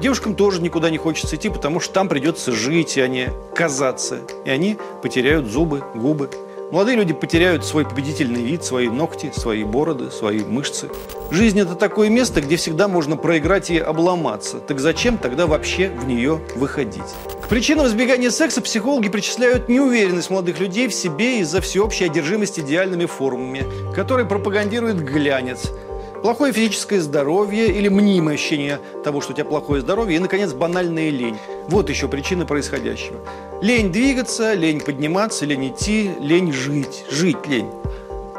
Девушкам 0.00 0.34
тоже 0.34 0.60
никуда 0.60 0.90
не 0.90 0.98
хочется 0.98 1.36
идти, 1.36 1.48
потому 1.48 1.80
что 1.80 1.94
там 1.94 2.08
придется 2.08 2.52
жить, 2.52 2.98
а 2.98 3.06
не 3.06 3.30
казаться. 3.54 4.20
И 4.44 4.50
они 4.50 4.78
потеряют 5.02 5.46
зубы, 5.46 5.82
губы. 5.94 6.30
Молодые 6.72 6.96
люди 6.96 7.12
потеряют 7.12 7.66
свой 7.66 7.84
победительный 7.84 8.42
вид, 8.42 8.64
свои 8.64 8.88
ногти, 8.88 9.30
свои 9.36 9.62
бороды, 9.62 10.10
свои 10.10 10.42
мышцы. 10.42 10.88
Жизнь– 11.30 11.60
это 11.60 11.74
такое 11.74 12.08
место, 12.08 12.40
где 12.40 12.56
всегда 12.56 12.88
можно 12.88 13.18
проиграть 13.18 13.68
и 13.68 13.78
обломаться. 13.78 14.58
Так 14.58 14.80
зачем 14.80 15.18
тогда 15.18 15.46
вообще 15.46 15.90
в 15.90 16.06
нее 16.06 16.40
выходить? 16.56 17.02
К 17.42 17.48
причинам 17.48 17.88
избегания 17.88 18.30
секса 18.30 18.62
психологи 18.62 19.10
причисляют 19.10 19.68
неуверенность 19.68 20.30
молодых 20.30 20.60
людей 20.60 20.88
в 20.88 20.94
себе 20.94 21.40
из-за 21.40 21.60
всеобщей 21.60 22.06
одержимости 22.06 22.60
идеальными 22.60 23.04
формами, 23.04 23.66
которые 23.94 24.26
пропагандирует 24.26 24.96
глянец– 25.04 25.70
плохое 26.22 26.52
физическое 26.52 27.00
здоровье 27.00 27.66
или 27.66 27.88
мнимое 27.88 28.34
ощущение 28.34 28.80
того, 29.04 29.20
что 29.20 29.32
у 29.32 29.34
тебя 29.34 29.44
плохое 29.44 29.82
здоровье, 29.82 30.16
и, 30.16 30.20
наконец, 30.20 30.52
банальная 30.52 31.10
лень. 31.10 31.36
Вот 31.68 31.90
еще 31.90 32.08
причины 32.08 32.46
происходящего. 32.46 33.18
Лень 33.60 33.92
двигаться, 33.92 34.54
лень 34.54 34.80
подниматься, 34.80 35.44
лень 35.44 35.68
идти, 35.68 36.10
лень 36.20 36.52
жить. 36.52 37.04
Жить 37.10 37.46
лень. 37.46 37.68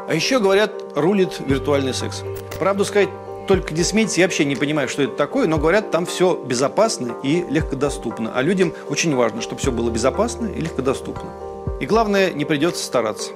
А 0.08 0.14
еще, 0.14 0.40
говорят, 0.40 0.72
рулит 0.94 1.40
виртуальный 1.46 1.94
секс. 1.94 2.22
Правду 2.58 2.84
сказать, 2.84 3.08
только 3.46 3.74
не 3.74 3.82
смейтесь, 3.82 4.18
я 4.18 4.24
вообще 4.24 4.44
не 4.44 4.56
понимаю, 4.56 4.88
что 4.88 5.02
это 5.02 5.14
такое, 5.16 5.46
но 5.46 5.58
говорят, 5.58 5.90
там 5.90 6.06
все 6.06 6.34
безопасно 6.34 7.14
и 7.22 7.44
легкодоступно. 7.48 8.32
А 8.34 8.42
людям 8.42 8.72
очень 8.88 9.14
важно, 9.14 9.42
чтобы 9.42 9.60
все 9.60 9.70
было 9.70 9.90
безопасно 9.90 10.46
и 10.46 10.60
легкодоступно. 10.60 11.53
И 11.80 11.86
главное, 11.86 12.32
не 12.32 12.44
придется 12.44 12.84
стараться. 12.84 13.32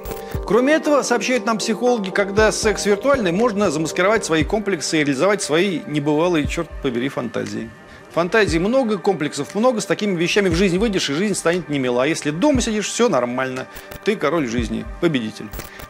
Кроме 0.46 0.72
этого, 0.74 1.02
сообщают 1.02 1.44
нам 1.44 1.58
психологи, 1.58 2.10
когда 2.10 2.50
секс 2.52 2.86
виртуальный, 2.86 3.32
можно 3.32 3.70
замаскировать 3.70 4.24
свои 4.24 4.44
комплексы 4.44 4.96
и 4.96 5.00
реализовать 5.00 5.42
свои 5.42 5.80
небывалые, 5.86 6.46
черт 6.46 6.68
побери, 6.82 7.08
фантазии. 7.08 7.70
Фантазий 8.12 8.58
много, 8.58 8.98
комплексов 8.98 9.54
много, 9.54 9.80
с 9.80 9.86
такими 9.86 10.16
вещами 10.16 10.48
в 10.48 10.54
жизнь 10.54 10.78
выйдешь, 10.78 11.10
и 11.10 11.12
жизнь 11.12 11.34
станет 11.34 11.68
немила. 11.68 12.04
А 12.04 12.06
если 12.06 12.30
дома 12.30 12.60
сидишь, 12.60 12.88
все 12.88 13.08
нормально. 13.08 13.66
Ты 14.04 14.16
король 14.16 14.48
жизни, 14.48 14.86
победитель. 15.00 15.46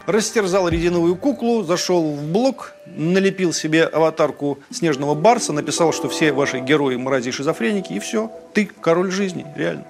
Растерзал 0.06 0.68
резиновую 0.68 1.16
куклу, 1.16 1.62
зашел 1.62 2.16
в 2.16 2.22
блог, 2.24 2.74
налепил 2.98 3.52
себе 3.52 3.84
аватарку 3.84 4.58
снежного 4.70 5.14
барса, 5.14 5.52
написал, 5.52 5.92
что 5.92 6.08
все 6.08 6.32
ваши 6.32 6.58
герои 6.58 6.96
мрази-шизофреники, 6.96 7.94
и 7.94 7.98
все. 8.00 8.30
Ты 8.52 8.66
король 8.80 9.10
жизни, 9.10 9.46
реально. 9.56 9.86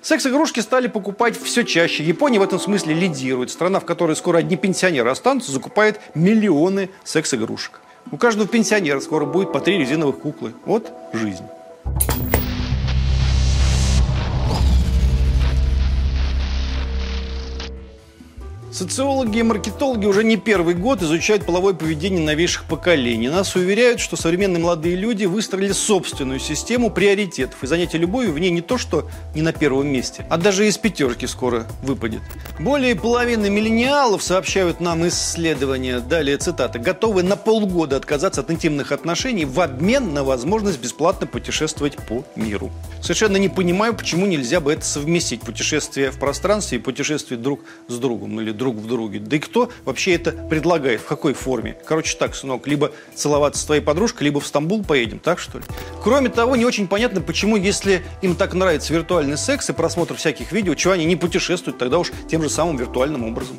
Секс-игрушки 0.00 0.60
стали 0.60 0.86
покупать 0.86 1.40
все 1.40 1.64
чаще. 1.64 2.04
Япония 2.04 2.38
в 2.38 2.42
этом 2.42 2.58
смысле 2.58 2.94
лидирует. 2.94 3.50
Страна, 3.50 3.80
в 3.80 3.84
которой 3.84 4.16
скоро 4.16 4.38
одни 4.38 4.56
пенсионеры 4.56 5.10
останутся, 5.10 5.52
закупает 5.52 6.00
миллионы 6.14 6.88
секс-игрушек. 7.04 7.80
У 8.10 8.16
каждого 8.16 8.48
пенсионера 8.48 9.00
скоро 9.00 9.24
будет 9.24 9.52
по 9.52 9.60
три 9.60 9.78
резиновых 9.78 10.18
куклы. 10.18 10.54
Вот 10.64 10.92
жизнь. 11.12 11.44
Социологи 18.72 19.40
и 19.40 19.42
маркетологи 19.42 20.06
уже 20.06 20.24
не 20.24 20.38
первый 20.38 20.74
год 20.74 21.02
изучают 21.02 21.44
половое 21.44 21.74
поведение 21.74 22.24
новейших 22.24 22.64
поколений. 22.64 23.28
Нас 23.28 23.54
уверяют, 23.54 24.00
что 24.00 24.16
современные 24.16 24.62
молодые 24.62 24.96
люди 24.96 25.26
выстроили 25.26 25.72
собственную 25.72 26.40
систему 26.40 26.88
приоритетов, 26.88 27.62
и 27.62 27.66
занятие 27.66 27.98
любовью 27.98 28.32
в 28.32 28.38
ней 28.38 28.50
не 28.50 28.62
то, 28.62 28.78
что 28.78 29.10
не 29.34 29.42
на 29.42 29.52
первом 29.52 29.88
месте, 29.88 30.24
а 30.30 30.38
даже 30.38 30.66
из 30.66 30.78
пятерки 30.78 31.26
скоро 31.26 31.66
выпадет. 31.82 32.22
Более 32.58 32.96
половины 32.96 33.50
миллениалов, 33.50 34.22
сообщают 34.22 34.80
нам 34.80 35.06
исследования, 35.06 36.00
далее 36.00 36.38
цитата, 36.38 36.78
готовы 36.78 37.22
на 37.22 37.36
полгода 37.36 37.96
отказаться 37.96 38.40
от 38.40 38.50
интимных 38.50 38.90
отношений 38.90 39.44
в 39.44 39.60
обмен 39.60 40.14
на 40.14 40.24
возможность 40.24 40.80
бесплатно 40.80 41.26
путешествовать 41.26 41.96
по 42.08 42.24
миру. 42.36 42.70
Совершенно 43.02 43.36
не 43.36 43.50
понимаю, 43.50 43.94
почему 43.94 44.24
нельзя 44.24 44.60
бы 44.60 44.72
это 44.72 44.84
совместить, 44.86 45.42
путешествие 45.42 46.10
в 46.10 46.18
пространстве 46.18 46.78
и 46.78 46.80
путешествие 46.80 47.38
друг 47.38 47.60
с 47.88 47.98
другом 47.98 48.40
или 48.40 48.61
друг 48.62 48.76
в 48.76 48.86
друге. 48.86 49.18
Да 49.18 49.36
и 49.36 49.38
кто 49.40 49.70
вообще 49.84 50.14
это 50.14 50.30
предлагает? 50.30 51.00
В 51.00 51.06
какой 51.06 51.34
форме? 51.34 51.76
Короче 51.84 52.16
так, 52.16 52.36
сынок, 52.36 52.66
либо 52.68 52.92
целоваться 53.14 53.60
с 53.60 53.64
твоей 53.64 53.82
подружкой, 53.82 54.26
либо 54.26 54.40
в 54.40 54.46
Стамбул 54.46 54.84
поедем, 54.84 55.18
так 55.18 55.40
что 55.40 55.58
ли? 55.58 55.64
Кроме 56.02 56.28
того, 56.28 56.54
не 56.54 56.64
очень 56.64 56.86
понятно, 56.86 57.20
почему, 57.20 57.56
если 57.56 58.02
им 58.22 58.36
так 58.36 58.54
нравится 58.54 58.92
виртуальный 58.94 59.36
секс 59.36 59.68
и 59.68 59.72
просмотр 59.72 60.14
всяких 60.14 60.52
видео, 60.52 60.74
чего 60.74 60.92
они 60.92 61.04
не 61.04 61.16
путешествуют 61.16 61.78
тогда 61.78 61.98
уж 61.98 62.12
тем 62.30 62.42
же 62.42 62.48
самым 62.48 62.76
виртуальным 62.76 63.24
образом. 63.24 63.56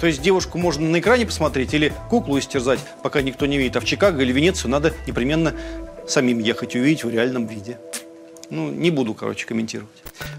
То 0.00 0.06
есть 0.06 0.22
девушку 0.22 0.58
можно 0.58 0.88
на 0.88 1.00
экране 1.00 1.26
посмотреть 1.26 1.74
или 1.74 1.92
куклу 2.10 2.38
истерзать, 2.38 2.80
пока 3.02 3.22
никто 3.22 3.46
не 3.46 3.58
видит. 3.58 3.76
А 3.76 3.80
в 3.80 3.84
Чикаго 3.84 4.22
или 4.22 4.32
Венецию 4.32 4.70
надо 4.70 4.92
непременно 5.06 5.54
самим 6.06 6.38
ехать 6.38 6.76
увидеть 6.76 7.04
в 7.04 7.10
реальном 7.10 7.46
виде. 7.46 7.78
Ну, 8.50 8.70
не 8.70 8.90
буду, 8.90 9.14
короче, 9.14 9.46
комментировать. 9.46 9.90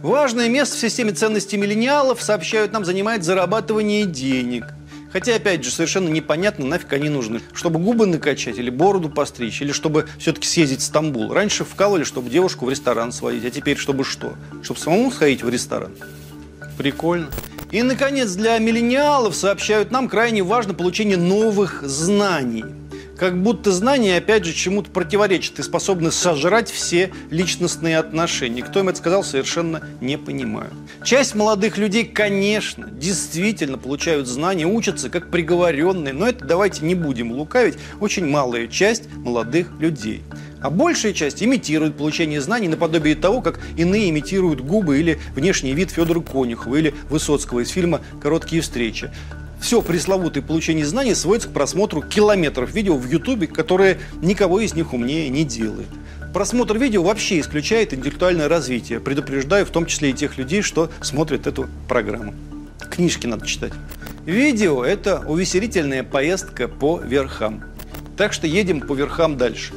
Важное 0.01 0.49
место 0.49 0.75
в 0.75 0.79
системе 0.79 1.11
ценностей 1.11 1.57
миллениалов, 1.57 2.21
сообщают 2.21 2.71
нам, 2.71 2.85
занимает 2.85 3.23
зарабатывание 3.23 4.05
денег. 4.05 4.65
Хотя, 5.11 5.35
опять 5.35 5.63
же, 5.63 5.71
совершенно 5.71 6.09
непонятно, 6.09 6.65
нафиг 6.65 6.91
они 6.91 7.09
нужны. 7.09 7.41
Чтобы 7.53 7.79
губы 7.79 8.05
накачать, 8.05 8.57
или 8.57 8.69
бороду 8.69 9.09
постричь, 9.09 9.61
или 9.61 9.71
чтобы 9.71 10.07
все-таки 10.19 10.47
съездить 10.47 10.81
в 10.81 10.83
Стамбул. 10.83 11.33
Раньше 11.33 11.63
вкалывали, 11.63 12.03
чтобы 12.03 12.29
девушку 12.29 12.65
в 12.65 12.69
ресторан 12.69 13.11
сводить, 13.11 13.45
а 13.45 13.49
теперь 13.49 13.77
чтобы 13.77 14.03
что? 14.03 14.33
Чтобы 14.61 14.79
самому 14.79 15.11
сходить 15.11 15.41
в 15.41 15.49
ресторан? 15.49 15.91
Прикольно. 16.77 17.29
И, 17.71 17.81
наконец, 17.81 18.31
для 18.33 18.57
миллениалов, 18.57 19.35
сообщают 19.35 19.89
нам, 19.89 20.09
крайне 20.09 20.43
важно 20.43 20.73
получение 20.73 21.17
новых 21.17 21.81
знаний– 21.83 22.65
как 23.17 23.41
будто 23.41 23.71
знания, 23.71 24.17
опять 24.17 24.45
же, 24.45 24.54
чему-то 24.54 24.89
противоречат 24.91 25.60
и 25.60 25.63
способны 25.63 26.12
сожрать 26.12 26.69
все 26.69 27.12
личностные 27.30 27.97
отношения. 27.97 28.62
Кто 28.62 28.80
им 28.80 28.89
это 28.89 28.97
сказал, 28.97 29.23
совершенно 29.23 29.82
не 30.01 30.17
понимаю. 30.17 30.69
Часть 31.04 31.36
молодых 31.36 31.78
людей, 31.78 32.06
конечно, 32.06 32.89
действительно 32.89 33.78
получают 33.78 34.28
знания, 34.28 34.65
учатся 34.65 35.10
как 35.10 35.32
приговоренные, 35.32 36.13
но 36.13 36.28
это 36.28 36.45
давайте 36.45 36.86
не 36.86 36.95
будем 36.95 37.32
лукавить, 37.32 37.78
очень 37.99 38.28
малая 38.28 38.67
часть 38.67 39.12
молодых 39.13 39.71
людей. 39.80 40.23
А 40.62 40.69
большая 40.69 41.13
часть 41.13 41.43
имитирует 41.43 41.95
получение 41.95 42.41
знаний 42.41 42.67
наподобие 42.67 43.15
того, 43.15 43.41
как 43.41 43.60
иные 43.78 44.10
имитируют 44.10 44.62
губы 44.62 44.99
или 44.99 45.19
внешний 45.36 45.73
вид 45.73 45.91
Федора 45.91 46.21
Конюхова 46.21 46.75
или 46.75 46.95
Высоцкого 47.10 47.60
из 47.60 47.69
фильма 47.69 48.01
«Короткие 48.21 48.62
встречи» 48.62 49.12
все 49.65 49.82
пресловутое 49.82 50.43
получение 50.43 50.86
знаний 50.86 51.15
сводится 51.15 51.49
к 51.49 51.51
просмотру 51.51 52.04
километров 52.04 52.71
видео 52.71 52.97
в 52.97 53.10
Ютубе, 53.10 53.47
которые 53.47 53.97
никого 54.21 54.60
из 54.60 54.75
них 54.75 54.93
умнее 54.93 55.28
не 55.30 55.43
делает. 55.43 55.88
Просмотр 56.36 56.78
видео 56.78 57.01
вообще 57.01 57.39
исключает 57.39 57.91
интеллектуальное 57.91 58.47
развитие. 58.47 58.99
Предупреждаю 58.99 59.65
в 59.65 59.71
том 59.71 59.88
числе 59.88 60.12
и 60.12 60.13
тех 60.13 60.38
людей, 60.38 60.62
что 60.62 60.91
смотрят 61.01 61.47
эту 61.47 61.67
программу. 61.88 62.36
Книжки 62.91 63.25
надо 63.25 63.47
читать. 63.47 63.73
Видео– 64.28 64.86
это 64.86 65.23
увеселительная 65.28 66.04
поездка 66.04 66.67
по 66.67 66.99
верхам. 66.99 67.63
Так 68.17 68.34
что 68.34 68.45
едем 68.45 68.82
по 68.82 68.93
верхам 68.93 69.36
дальше. 69.36 69.73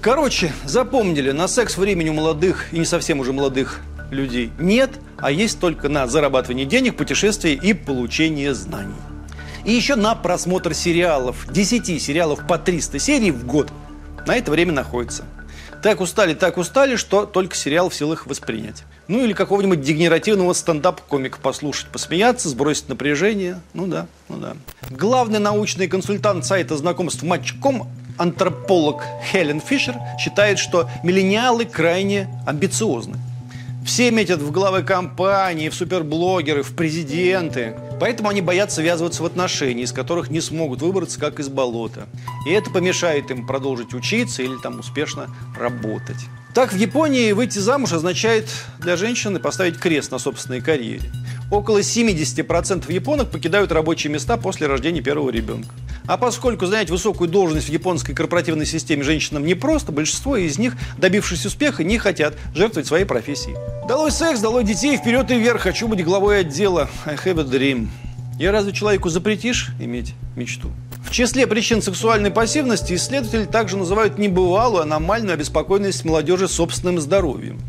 Короче, 0.00 0.52
запомнили, 0.64 1.32
на 1.32 1.48
секс 1.48 1.76
времени 1.76 2.10
у 2.10 2.14
молодых 2.14 2.72
и 2.72 2.78
не 2.78 2.84
совсем 2.84 3.18
уже 3.18 3.32
молодых 3.32 3.80
людей 4.12 4.52
нет, 4.60 4.90
а 5.18 5.32
есть 5.32 5.58
только 5.58 5.88
на 5.88 6.06
зарабатывание 6.06 6.64
денег, 6.64 6.96
путешествия 6.96 7.54
и 7.54 7.72
получение 7.72 8.54
знаний. 8.54 8.94
И 9.64 9.72
еще 9.72 9.96
на 9.96 10.14
просмотр 10.14 10.74
сериалов. 10.74 11.46
10 11.50 12.02
сериалов 12.02 12.46
по 12.46 12.58
300 12.58 12.98
серий 12.98 13.30
в 13.30 13.46
год. 13.46 13.70
На 14.26 14.36
это 14.36 14.50
время 14.50 14.72
находится. 14.72 15.24
Так 15.82 16.00
устали, 16.00 16.34
так 16.34 16.58
устали, 16.58 16.94
что 16.94 17.26
только 17.26 17.56
сериал 17.56 17.88
в 17.88 17.94
силах 17.94 18.26
воспринять. 18.26 18.84
Ну 19.08 19.24
или 19.24 19.32
какого-нибудь 19.32 19.80
дегенеративного 19.80 20.52
стендап-комика 20.52 21.40
послушать, 21.40 21.88
посмеяться, 21.88 22.48
сбросить 22.48 22.88
напряжение. 22.88 23.60
Ну 23.74 23.88
да, 23.88 24.06
ну 24.28 24.36
да. 24.36 24.56
Главный 24.90 25.40
научный 25.40 25.88
консультант 25.88 26.44
сайта 26.44 26.76
знакомств 26.76 27.24
Матчком 27.24 27.88
антрополог 28.16 29.02
Хелен 29.32 29.60
Фишер 29.60 29.96
считает, 30.20 30.60
что 30.60 30.88
миллениалы 31.02 31.64
крайне 31.64 32.28
амбициозны. 32.46 33.16
Все 33.84 34.12
метят 34.12 34.40
в 34.40 34.52
главы 34.52 34.84
компании, 34.84 35.68
в 35.68 35.74
суперблогеры, 35.74 36.62
в 36.62 36.76
президенты. 36.76 37.74
Поэтому 38.02 38.30
они 38.30 38.40
боятся 38.40 38.82
ввязываться 38.82 39.22
в 39.22 39.26
отношения, 39.26 39.84
из 39.84 39.92
которых 39.92 40.28
не 40.28 40.40
смогут 40.40 40.82
выбраться, 40.82 41.20
как 41.20 41.38
из 41.38 41.48
болота. 41.48 42.08
И 42.48 42.50
это 42.50 42.68
помешает 42.68 43.30
им 43.30 43.46
продолжить 43.46 43.94
учиться 43.94 44.42
или 44.42 44.56
там 44.60 44.80
успешно 44.80 45.28
работать. 45.56 46.16
Так 46.52 46.72
в 46.72 46.76
Японии 46.76 47.30
выйти 47.30 47.60
замуж 47.60 47.92
означает 47.92 48.48
для 48.80 48.96
женщины 48.96 49.38
поставить 49.38 49.78
крест 49.78 50.10
на 50.10 50.18
собственной 50.18 50.60
карьере. 50.60 51.12
Около 51.52 51.80
70% 51.80 52.90
японок 52.90 53.30
покидают 53.30 53.72
рабочие 53.72 54.10
места 54.10 54.38
после 54.38 54.66
рождения 54.68 55.02
первого 55.02 55.28
ребенка. 55.28 55.68
А 56.06 56.16
поскольку 56.16 56.64
занять 56.64 56.88
высокую 56.88 57.28
должность 57.28 57.68
в 57.68 57.70
японской 57.70 58.14
корпоративной 58.14 58.64
системе 58.64 59.02
женщинам 59.02 59.44
непросто, 59.44 59.92
большинство 59.92 60.38
из 60.38 60.58
них, 60.58 60.78
добившись 60.96 61.44
успеха, 61.44 61.84
не 61.84 61.98
хотят 61.98 62.38
жертвовать 62.54 62.86
своей 62.86 63.04
профессией. 63.04 63.58
Долой 63.86 64.10
секс, 64.12 64.40
долой 64.40 64.64
детей, 64.64 64.96
вперед 64.96 65.30
и 65.30 65.34
вверх, 65.34 65.60
хочу 65.60 65.88
быть 65.88 66.02
главой 66.02 66.40
отдела. 66.40 66.88
I 67.04 67.16
have 67.16 67.38
a 67.38 67.44
dream. 67.44 67.88
Я 68.38 68.50
разве 68.50 68.72
человеку 68.72 69.10
запретишь 69.10 69.72
иметь 69.78 70.14
мечту? 70.36 70.70
В 71.04 71.10
числе 71.10 71.46
причин 71.46 71.82
сексуальной 71.82 72.30
пассивности 72.30 72.94
исследователи 72.94 73.44
также 73.44 73.76
называют 73.76 74.16
небывалую 74.16 74.84
аномальную 74.84 75.34
обеспокоенность 75.34 76.06
молодежи 76.06 76.48
собственным 76.48 76.98
здоровьем. 76.98 77.60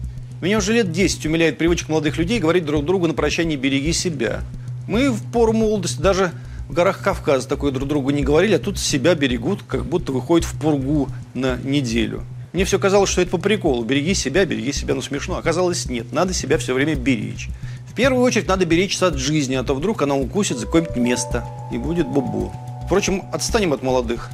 Меня 0.43 0.57
уже 0.57 0.73
лет 0.73 0.91
10 0.91 1.25
умиляет 1.27 1.57
привычка 1.57 1.89
молодых 1.89 2.17
людей 2.17 2.37
говорить 2.37 2.65
друг 2.65 2.83
другу 2.83 3.07
на 3.07 3.13
прощание 3.13 3.57
«береги 3.57 3.93
себя». 3.93 4.41
Мы 4.89 5.09
в 5.09 5.23
пору 5.31 5.53
молодости 5.53 6.01
даже 6.01 6.33
в 6.67 6.73
горах 6.73 6.99
Кавказа 6.99 7.47
такое 7.47 7.71
друг 7.71 7.87
другу 7.87 8.09
не 8.09 8.23
говорили, 8.23 8.55
а 8.55 8.59
тут 8.59 8.77
себя 8.77 9.15
берегут, 9.15 9.63
как 9.65 9.85
будто 9.85 10.11
выходят 10.11 10.45
в 10.45 10.59
пургу 10.59 11.07
на 11.33 11.55
неделю. 11.63 12.25
Мне 12.51 12.65
все 12.65 12.77
казалось, 12.77 13.09
что 13.09 13.21
это 13.21 13.31
по 13.31 13.37
приколу. 13.37 13.85
Береги 13.85 14.13
себя, 14.13 14.43
береги 14.43 14.73
себя, 14.73 14.95
ну 14.95 15.01
смешно. 15.01 15.37
Оказалось, 15.37 15.85
нет. 15.85 16.11
Надо 16.11 16.33
себя 16.33 16.57
все 16.57 16.73
время 16.73 16.95
беречь. 16.95 17.47
В 17.87 17.93
первую 17.93 18.21
очередь 18.21 18.49
надо 18.49 18.65
беречься 18.65 19.07
от 19.07 19.15
жизни, 19.15 19.55
а 19.55 19.63
то 19.63 19.73
вдруг 19.73 20.01
она 20.01 20.15
укусит 20.15 20.57
за 20.57 20.65
какое-нибудь 20.65 20.97
место 20.97 21.47
и 21.71 21.77
будет 21.77 22.09
бубу. 22.09 22.51
Впрочем, 22.85 23.23
отстанем 23.31 23.71
от 23.71 23.81
молодых. 23.81 24.29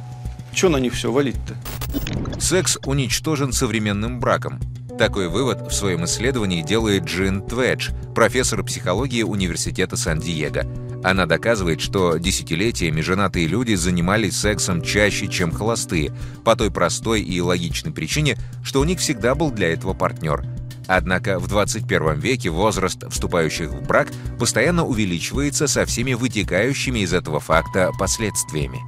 Че 0.52 0.70
на 0.70 0.78
них 0.78 0.94
все 0.94 1.12
валить-то? 1.12 1.54
Секс 2.40 2.78
уничтожен 2.84 3.52
современным 3.52 4.18
браком. 4.18 4.58
Такой 5.00 5.28
вывод 5.28 5.62
в 5.62 5.74
своем 5.74 6.04
исследовании 6.04 6.60
делает 6.60 7.04
Джин 7.04 7.40
Тведж, 7.40 7.88
профессор 8.14 8.62
психологии 8.62 9.22
Университета 9.22 9.96
Сан-Диего. 9.96 10.66
Она 11.02 11.24
доказывает, 11.24 11.80
что 11.80 12.18
десятилетиями 12.18 13.00
женатые 13.00 13.46
люди 13.46 13.72
занимались 13.76 14.36
сексом 14.36 14.82
чаще, 14.82 15.26
чем 15.26 15.52
холостые, 15.52 16.12
по 16.44 16.54
той 16.54 16.70
простой 16.70 17.22
и 17.22 17.40
логичной 17.40 17.92
причине, 17.92 18.36
что 18.62 18.82
у 18.82 18.84
них 18.84 18.98
всегда 18.98 19.34
был 19.34 19.50
для 19.50 19.72
этого 19.72 19.94
партнер. 19.94 20.44
Однако 20.86 21.38
в 21.38 21.48
21 21.48 22.20
веке 22.20 22.50
возраст 22.50 23.02
вступающих 23.10 23.70
в 23.70 23.80
брак 23.86 24.08
постоянно 24.38 24.84
увеличивается 24.84 25.66
со 25.66 25.86
всеми 25.86 26.12
вытекающими 26.12 26.98
из 26.98 27.14
этого 27.14 27.40
факта 27.40 27.90
последствиями. 27.98 28.80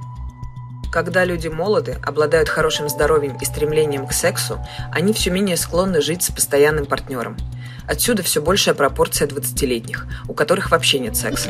Когда 0.93 1.25
люди 1.25 1.47
молоды, 1.47 1.97
обладают 2.05 2.49
хорошим 2.49 2.87
здоровьем 2.87 3.35
и 3.41 3.45
стремлением 3.45 4.05
к 4.05 4.13
сексу, 4.13 4.63
они 4.91 5.11
все 5.11 5.31
менее 5.31 5.57
склонны 5.57 6.03
жить 6.03 6.21
с 6.21 6.29
постоянным 6.29 6.85
партнером. 6.85 7.35
Отсюда 7.87 8.21
все 8.21 8.43
большая 8.43 8.75
пропорция 8.75 9.27
20-летних, 9.27 10.05
у 10.27 10.35
которых 10.35 10.69
вообще 10.69 10.99
нет 10.99 11.17
секса. 11.17 11.49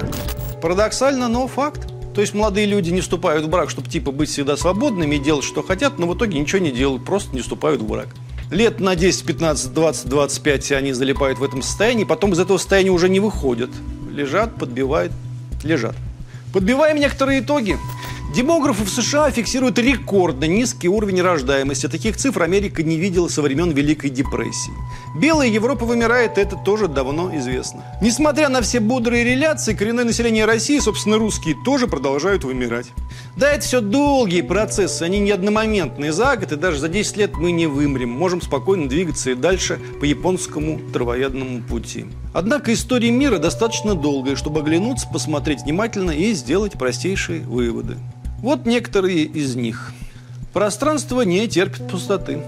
Парадоксально, 0.62 1.28
но 1.28 1.50
факт. 1.50 1.90
То 2.16 2.22
есть 2.22 2.34
молодые 2.34 2.68
люди 2.68 2.92
не 2.92 3.02
вступают 3.02 3.44
в 3.46 3.50
брак, 3.50 3.70
чтобы 3.70 3.90
типа 3.90 4.14
быть 4.14 4.30
всегда 4.30 4.56
свободными 4.56 5.16
и 5.16 5.20
делать, 5.20 5.44
что 5.44 5.62
хотят, 5.62 6.00
но 6.00 6.08
в 6.08 6.16
итоге 6.16 6.40
ничего 6.40 6.60
не 6.60 6.72
делают, 6.72 7.04
просто 7.04 7.36
не 7.36 7.42
вступают 7.42 7.82
в 7.82 7.86
брак. 7.86 8.08
Лет 8.50 8.80
на 8.80 8.96
10, 8.96 9.26
15, 9.26 9.74
20, 9.74 10.08
25 10.08 10.72
они 10.72 10.94
залипают 10.94 11.40
в 11.40 11.44
этом 11.44 11.62
состоянии, 11.62 12.06
потом 12.06 12.32
из 12.32 12.40
этого 12.40 12.58
состояния 12.58 12.92
уже 12.92 13.10
не 13.10 13.20
выходят. 13.20 13.72
Лежат, 14.10 14.56
подбивают, 14.56 15.12
лежат. 15.66 15.98
Подбиваем 16.54 16.98
некоторые 16.98 17.42
итоги. 17.42 17.78
Демографы 18.34 18.84
в 18.84 18.90
США 18.90 19.30
фиксируют 19.30 19.78
рекордно 19.78 20.46
низкий 20.46 20.90
уровень 20.90 21.22
рождаемости. 21.22 21.88
Таких 21.88 22.18
цифр 22.18 22.42
Америка 22.42 22.82
не 22.82 22.98
видела 22.98 23.28
со 23.28 23.44
времен 23.44 23.70
Великой 23.70 24.10
депрессии. 24.10 24.74
Белая 25.16 25.50
Европа 25.50 25.86
вымирает, 25.86 26.40
это 26.40 26.56
тоже 26.56 26.88
давно 26.88 27.38
известно. 27.38 27.84
Несмотря 28.02 28.50
на 28.50 28.62
все 28.64 28.80
бодрые 28.80 29.24
реляции, 29.24 29.76
коренное 29.76 30.04
население 30.04 30.46
России, 30.46 30.80
собственно, 30.80 31.20
русские, 31.20 31.56
тоже 31.64 31.86
продолжают 31.86 32.44
вымирать. 32.44 32.88
Да, 33.38 33.52
это 33.52 33.64
все 33.64 33.82
долгие 33.82 34.42
процессы, 34.42 35.04
они 35.04 35.20
не 35.20 35.30
одномоментные. 35.30 36.12
За 36.12 36.36
год 36.36 36.54
и 36.54 36.56
даже 36.56 36.80
за 36.80 36.90
10 36.90 37.18
лет 37.18 37.38
мы 37.38 37.52
не 37.52 37.68
вымрем. 37.68 38.10
Можем 38.10 38.42
спокойно 38.42 38.90
двигаться 38.90 39.30
и 39.30 39.36
дальше 39.36 39.80
по 40.00 40.06
японскому 40.06 40.80
травоядному 40.92 41.62
пути. 41.62 42.08
Однако 42.34 42.74
история 42.74 43.12
мира 43.12 43.38
достаточно 43.38 43.94
долгая, 43.94 44.36
чтобы 44.36 44.62
оглянуться, 44.62 45.08
посмотреть 45.08 45.62
внимательно 45.62 46.10
и 46.10 46.34
сделать 46.34 46.74
простейшие 46.74 47.42
выводы. 47.42 47.98
Вот 48.44 48.66
некоторые 48.66 49.24
из 49.24 49.56
них. 49.56 49.94
Пространство 50.52 51.22
не 51.22 51.48
терпит 51.48 51.88
пустоты. 51.88 52.42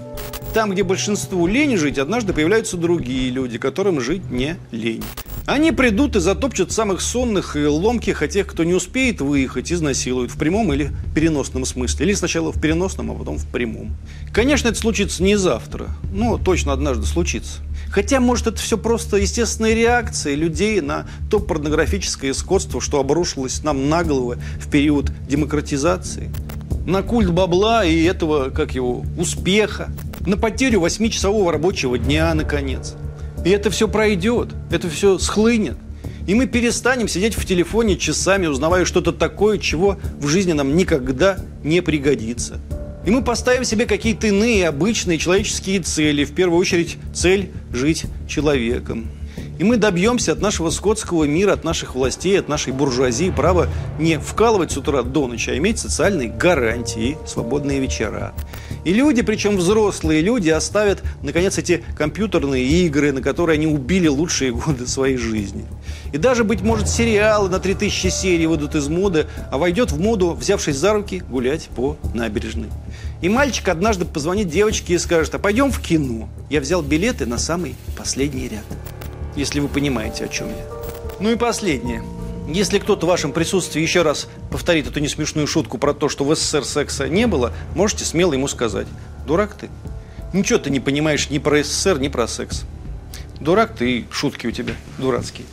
Там, 0.52 0.72
где 0.72 0.82
большинству 0.82 1.46
лень 1.46 1.78
жить, 1.78 1.96
однажды 1.96 2.34
появляются 2.34 2.76
другие 2.76 3.30
люди, 3.30 3.56
которым 3.56 4.02
жить 4.02 4.30
не 4.30 4.58
лень. 4.72 5.02
Они 5.46 5.72
придут 5.72 6.14
и 6.16 6.20
затопчут 6.20 6.70
самых 6.70 7.00
сонных 7.00 7.56
и 7.56 7.64
ломких, 7.64 8.20
а 8.20 8.28
тех, 8.28 8.46
кто 8.46 8.62
не 8.62 8.74
успеет 8.74 9.22
выехать, 9.22 9.72
изнасилуют 9.72 10.32
в 10.32 10.38
прямом 10.38 10.70
или 10.74 10.90
переносном 11.14 11.64
смысле. 11.64 12.04
Или 12.04 12.12
сначала 12.12 12.52
в 12.52 12.60
переносном, 12.60 13.12
а 13.12 13.14
потом 13.14 13.38
в 13.38 13.46
прямом. 13.46 13.96
Конечно, 14.34 14.68
это 14.68 14.78
случится 14.78 15.22
не 15.22 15.36
завтра, 15.36 15.88
но 16.12 16.36
точно 16.36 16.74
однажды 16.74 17.06
случится. 17.06 17.62
Хотя, 17.96 18.20
может, 18.20 18.46
это 18.46 18.58
все 18.58 18.76
просто 18.76 19.16
естественная 19.16 19.72
реакция 19.72 20.34
людей 20.34 20.82
на 20.82 21.06
то 21.30 21.40
порнографическое 21.40 22.34
скотство, 22.34 22.78
что 22.78 23.00
обрушилось 23.00 23.62
нам 23.62 23.88
на 23.88 24.04
головы 24.04 24.36
в 24.60 24.68
период 24.68 25.10
демократизации. 25.26 26.30
На 26.86 27.02
культ 27.02 27.30
бабла 27.30 27.86
и 27.86 28.02
этого, 28.02 28.50
как 28.50 28.74
его, 28.74 29.02
успеха. 29.16 29.88
На 30.26 30.36
потерю 30.36 30.80
восьмичасового 30.80 31.50
рабочего 31.50 31.98
дня, 31.98 32.34
наконец. 32.34 32.96
И 33.46 33.48
это 33.48 33.70
все 33.70 33.88
пройдет, 33.88 34.50
это 34.70 34.90
все 34.90 35.18
схлынет. 35.18 35.78
И 36.26 36.34
мы 36.34 36.44
перестанем 36.46 37.08
сидеть 37.08 37.34
в 37.34 37.46
телефоне 37.46 37.96
часами, 37.96 38.46
узнавая 38.46 38.84
что-то 38.84 39.12
такое, 39.12 39.56
чего 39.56 39.96
в 40.20 40.28
жизни 40.28 40.52
нам 40.52 40.76
никогда 40.76 41.38
не 41.64 41.80
пригодится. 41.80 42.60
И 43.06 43.10
мы 43.10 43.22
поставим 43.22 43.62
себе 43.62 43.86
какие-то 43.86 44.26
иные 44.26 44.66
обычные 44.66 45.16
человеческие 45.16 45.80
цели. 45.80 46.24
В 46.24 46.34
первую 46.34 46.58
очередь 46.58 46.98
цель 47.14 47.50
жить 47.72 48.04
человеком. 48.28 49.08
И 49.60 49.64
мы 49.64 49.76
добьемся 49.76 50.32
от 50.32 50.40
нашего 50.40 50.70
скотского 50.70 51.22
мира, 51.22 51.52
от 51.52 51.62
наших 51.62 51.94
властей, 51.94 52.38
от 52.38 52.48
нашей 52.48 52.72
буржуазии 52.72 53.30
права 53.30 53.68
не 54.00 54.18
вкалывать 54.18 54.72
с 54.72 54.76
утра 54.76 55.02
до 55.02 55.28
ночи, 55.28 55.50
а 55.50 55.56
иметь 55.56 55.78
социальные 55.78 56.30
гарантии, 56.30 57.16
свободные 57.26 57.78
вечера. 57.78 58.34
И 58.86 58.92
люди, 58.92 59.20
причем 59.20 59.56
взрослые 59.56 60.22
люди, 60.22 60.48
оставят, 60.48 61.02
наконец, 61.22 61.58
эти 61.58 61.84
компьютерные 61.96 62.64
игры, 62.64 63.12
на 63.12 63.20
которые 63.20 63.56
они 63.56 63.66
убили 63.66 64.06
лучшие 64.06 64.52
годы 64.52 64.86
своей 64.86 65.18
жизни. 65.18 65.66
И 66.12 66.18
даже, 66.18 66.44
быть 66.44 66.62
может, 66.62 66.88
сериалы 66.88 67.50
на 67.50 67.58
3000 67.58 68.08
серий 68.08 68.46
выйдут 68.46 68.74
из 68.74 68.88
моды, 68.88 69.26
а 69.50 69.58
войдет 69.58 69.92
в 69.92 70.00
моду, 70.00 70.30
взявшись 70.30 70.76
за 70.76 70.94
руки, 70.94 71.22
гулять 71.28 71.68
по 71.76 71.98
набережной. 72.14 72.70
И 73.20 73.28
мальчик 73.28 73.68
однажды 73.68 74.06
позвонит 74.06 74.48
девочке 74.48 74.94
и 74.94 74.98
скажет, 74.98 75.34
а 75.34 75.38
пойдем 75.38 75.70
в 75.70 75.80
кино. 75.82 76.28
Я 76.48 76.62
взял 76.62 76.80
билеты 76.80 77.26
на 77.26 77.38
самый 77.38 77.74
последний 77.96 78.48
ряд 78.48 78.64
если 79.36 79.60
вы 79.60 79.68
понимаете, 79.68 80.24
о 80.24 80.28
чем 80.28 80.48
я. 80.48 80.66
Ну 81.20 81.30
и 81.30 81.36
последнее. 81.36 82.02
Если 82.48 82.78
кто-то 82.78 83.06
в 83.06 83.08
вашем 83.08 83.32
присутствии 83.32 83.82
еще 83.82 84.02
раз 84.02 84.28
повторит 84.50 84.86
эту 84.86 85.00
несмешную 85.00 85.46
шутку 85.46 85.78
про 85.78 85.92
то, 85.92 86.08
что 86.08 86.24
в 86.24 86.34
СССР 86.34 86.64
секса 86.64 87.08
не 87.08 87.26
было, 87.26 87.52
можете 87.74 88.04
смело 88.04 88.34
ему 88.34 88.46
сказать. 88.46 88.86
Дурак 89.26 89.54
ты. 89.54 89.68
Ничего 90.32 90.58
ты 90.58 90.70
не 90.70 90.78
понимаешь 90.78 91.28
ни 91.28 91.38
про 91.38 91.62
СССР, 91.62 91.98
ни 91.98 92.08
про 92.08 92.28
секс. 92.28 92.64
Дурак 93.40 93.74
ты 93.74 93.98
и 93.98 94.04
шутки 94.10 94.46
у 94.46 94.52
тебя 94.52 94.74
дурацкие. 94.98 95.46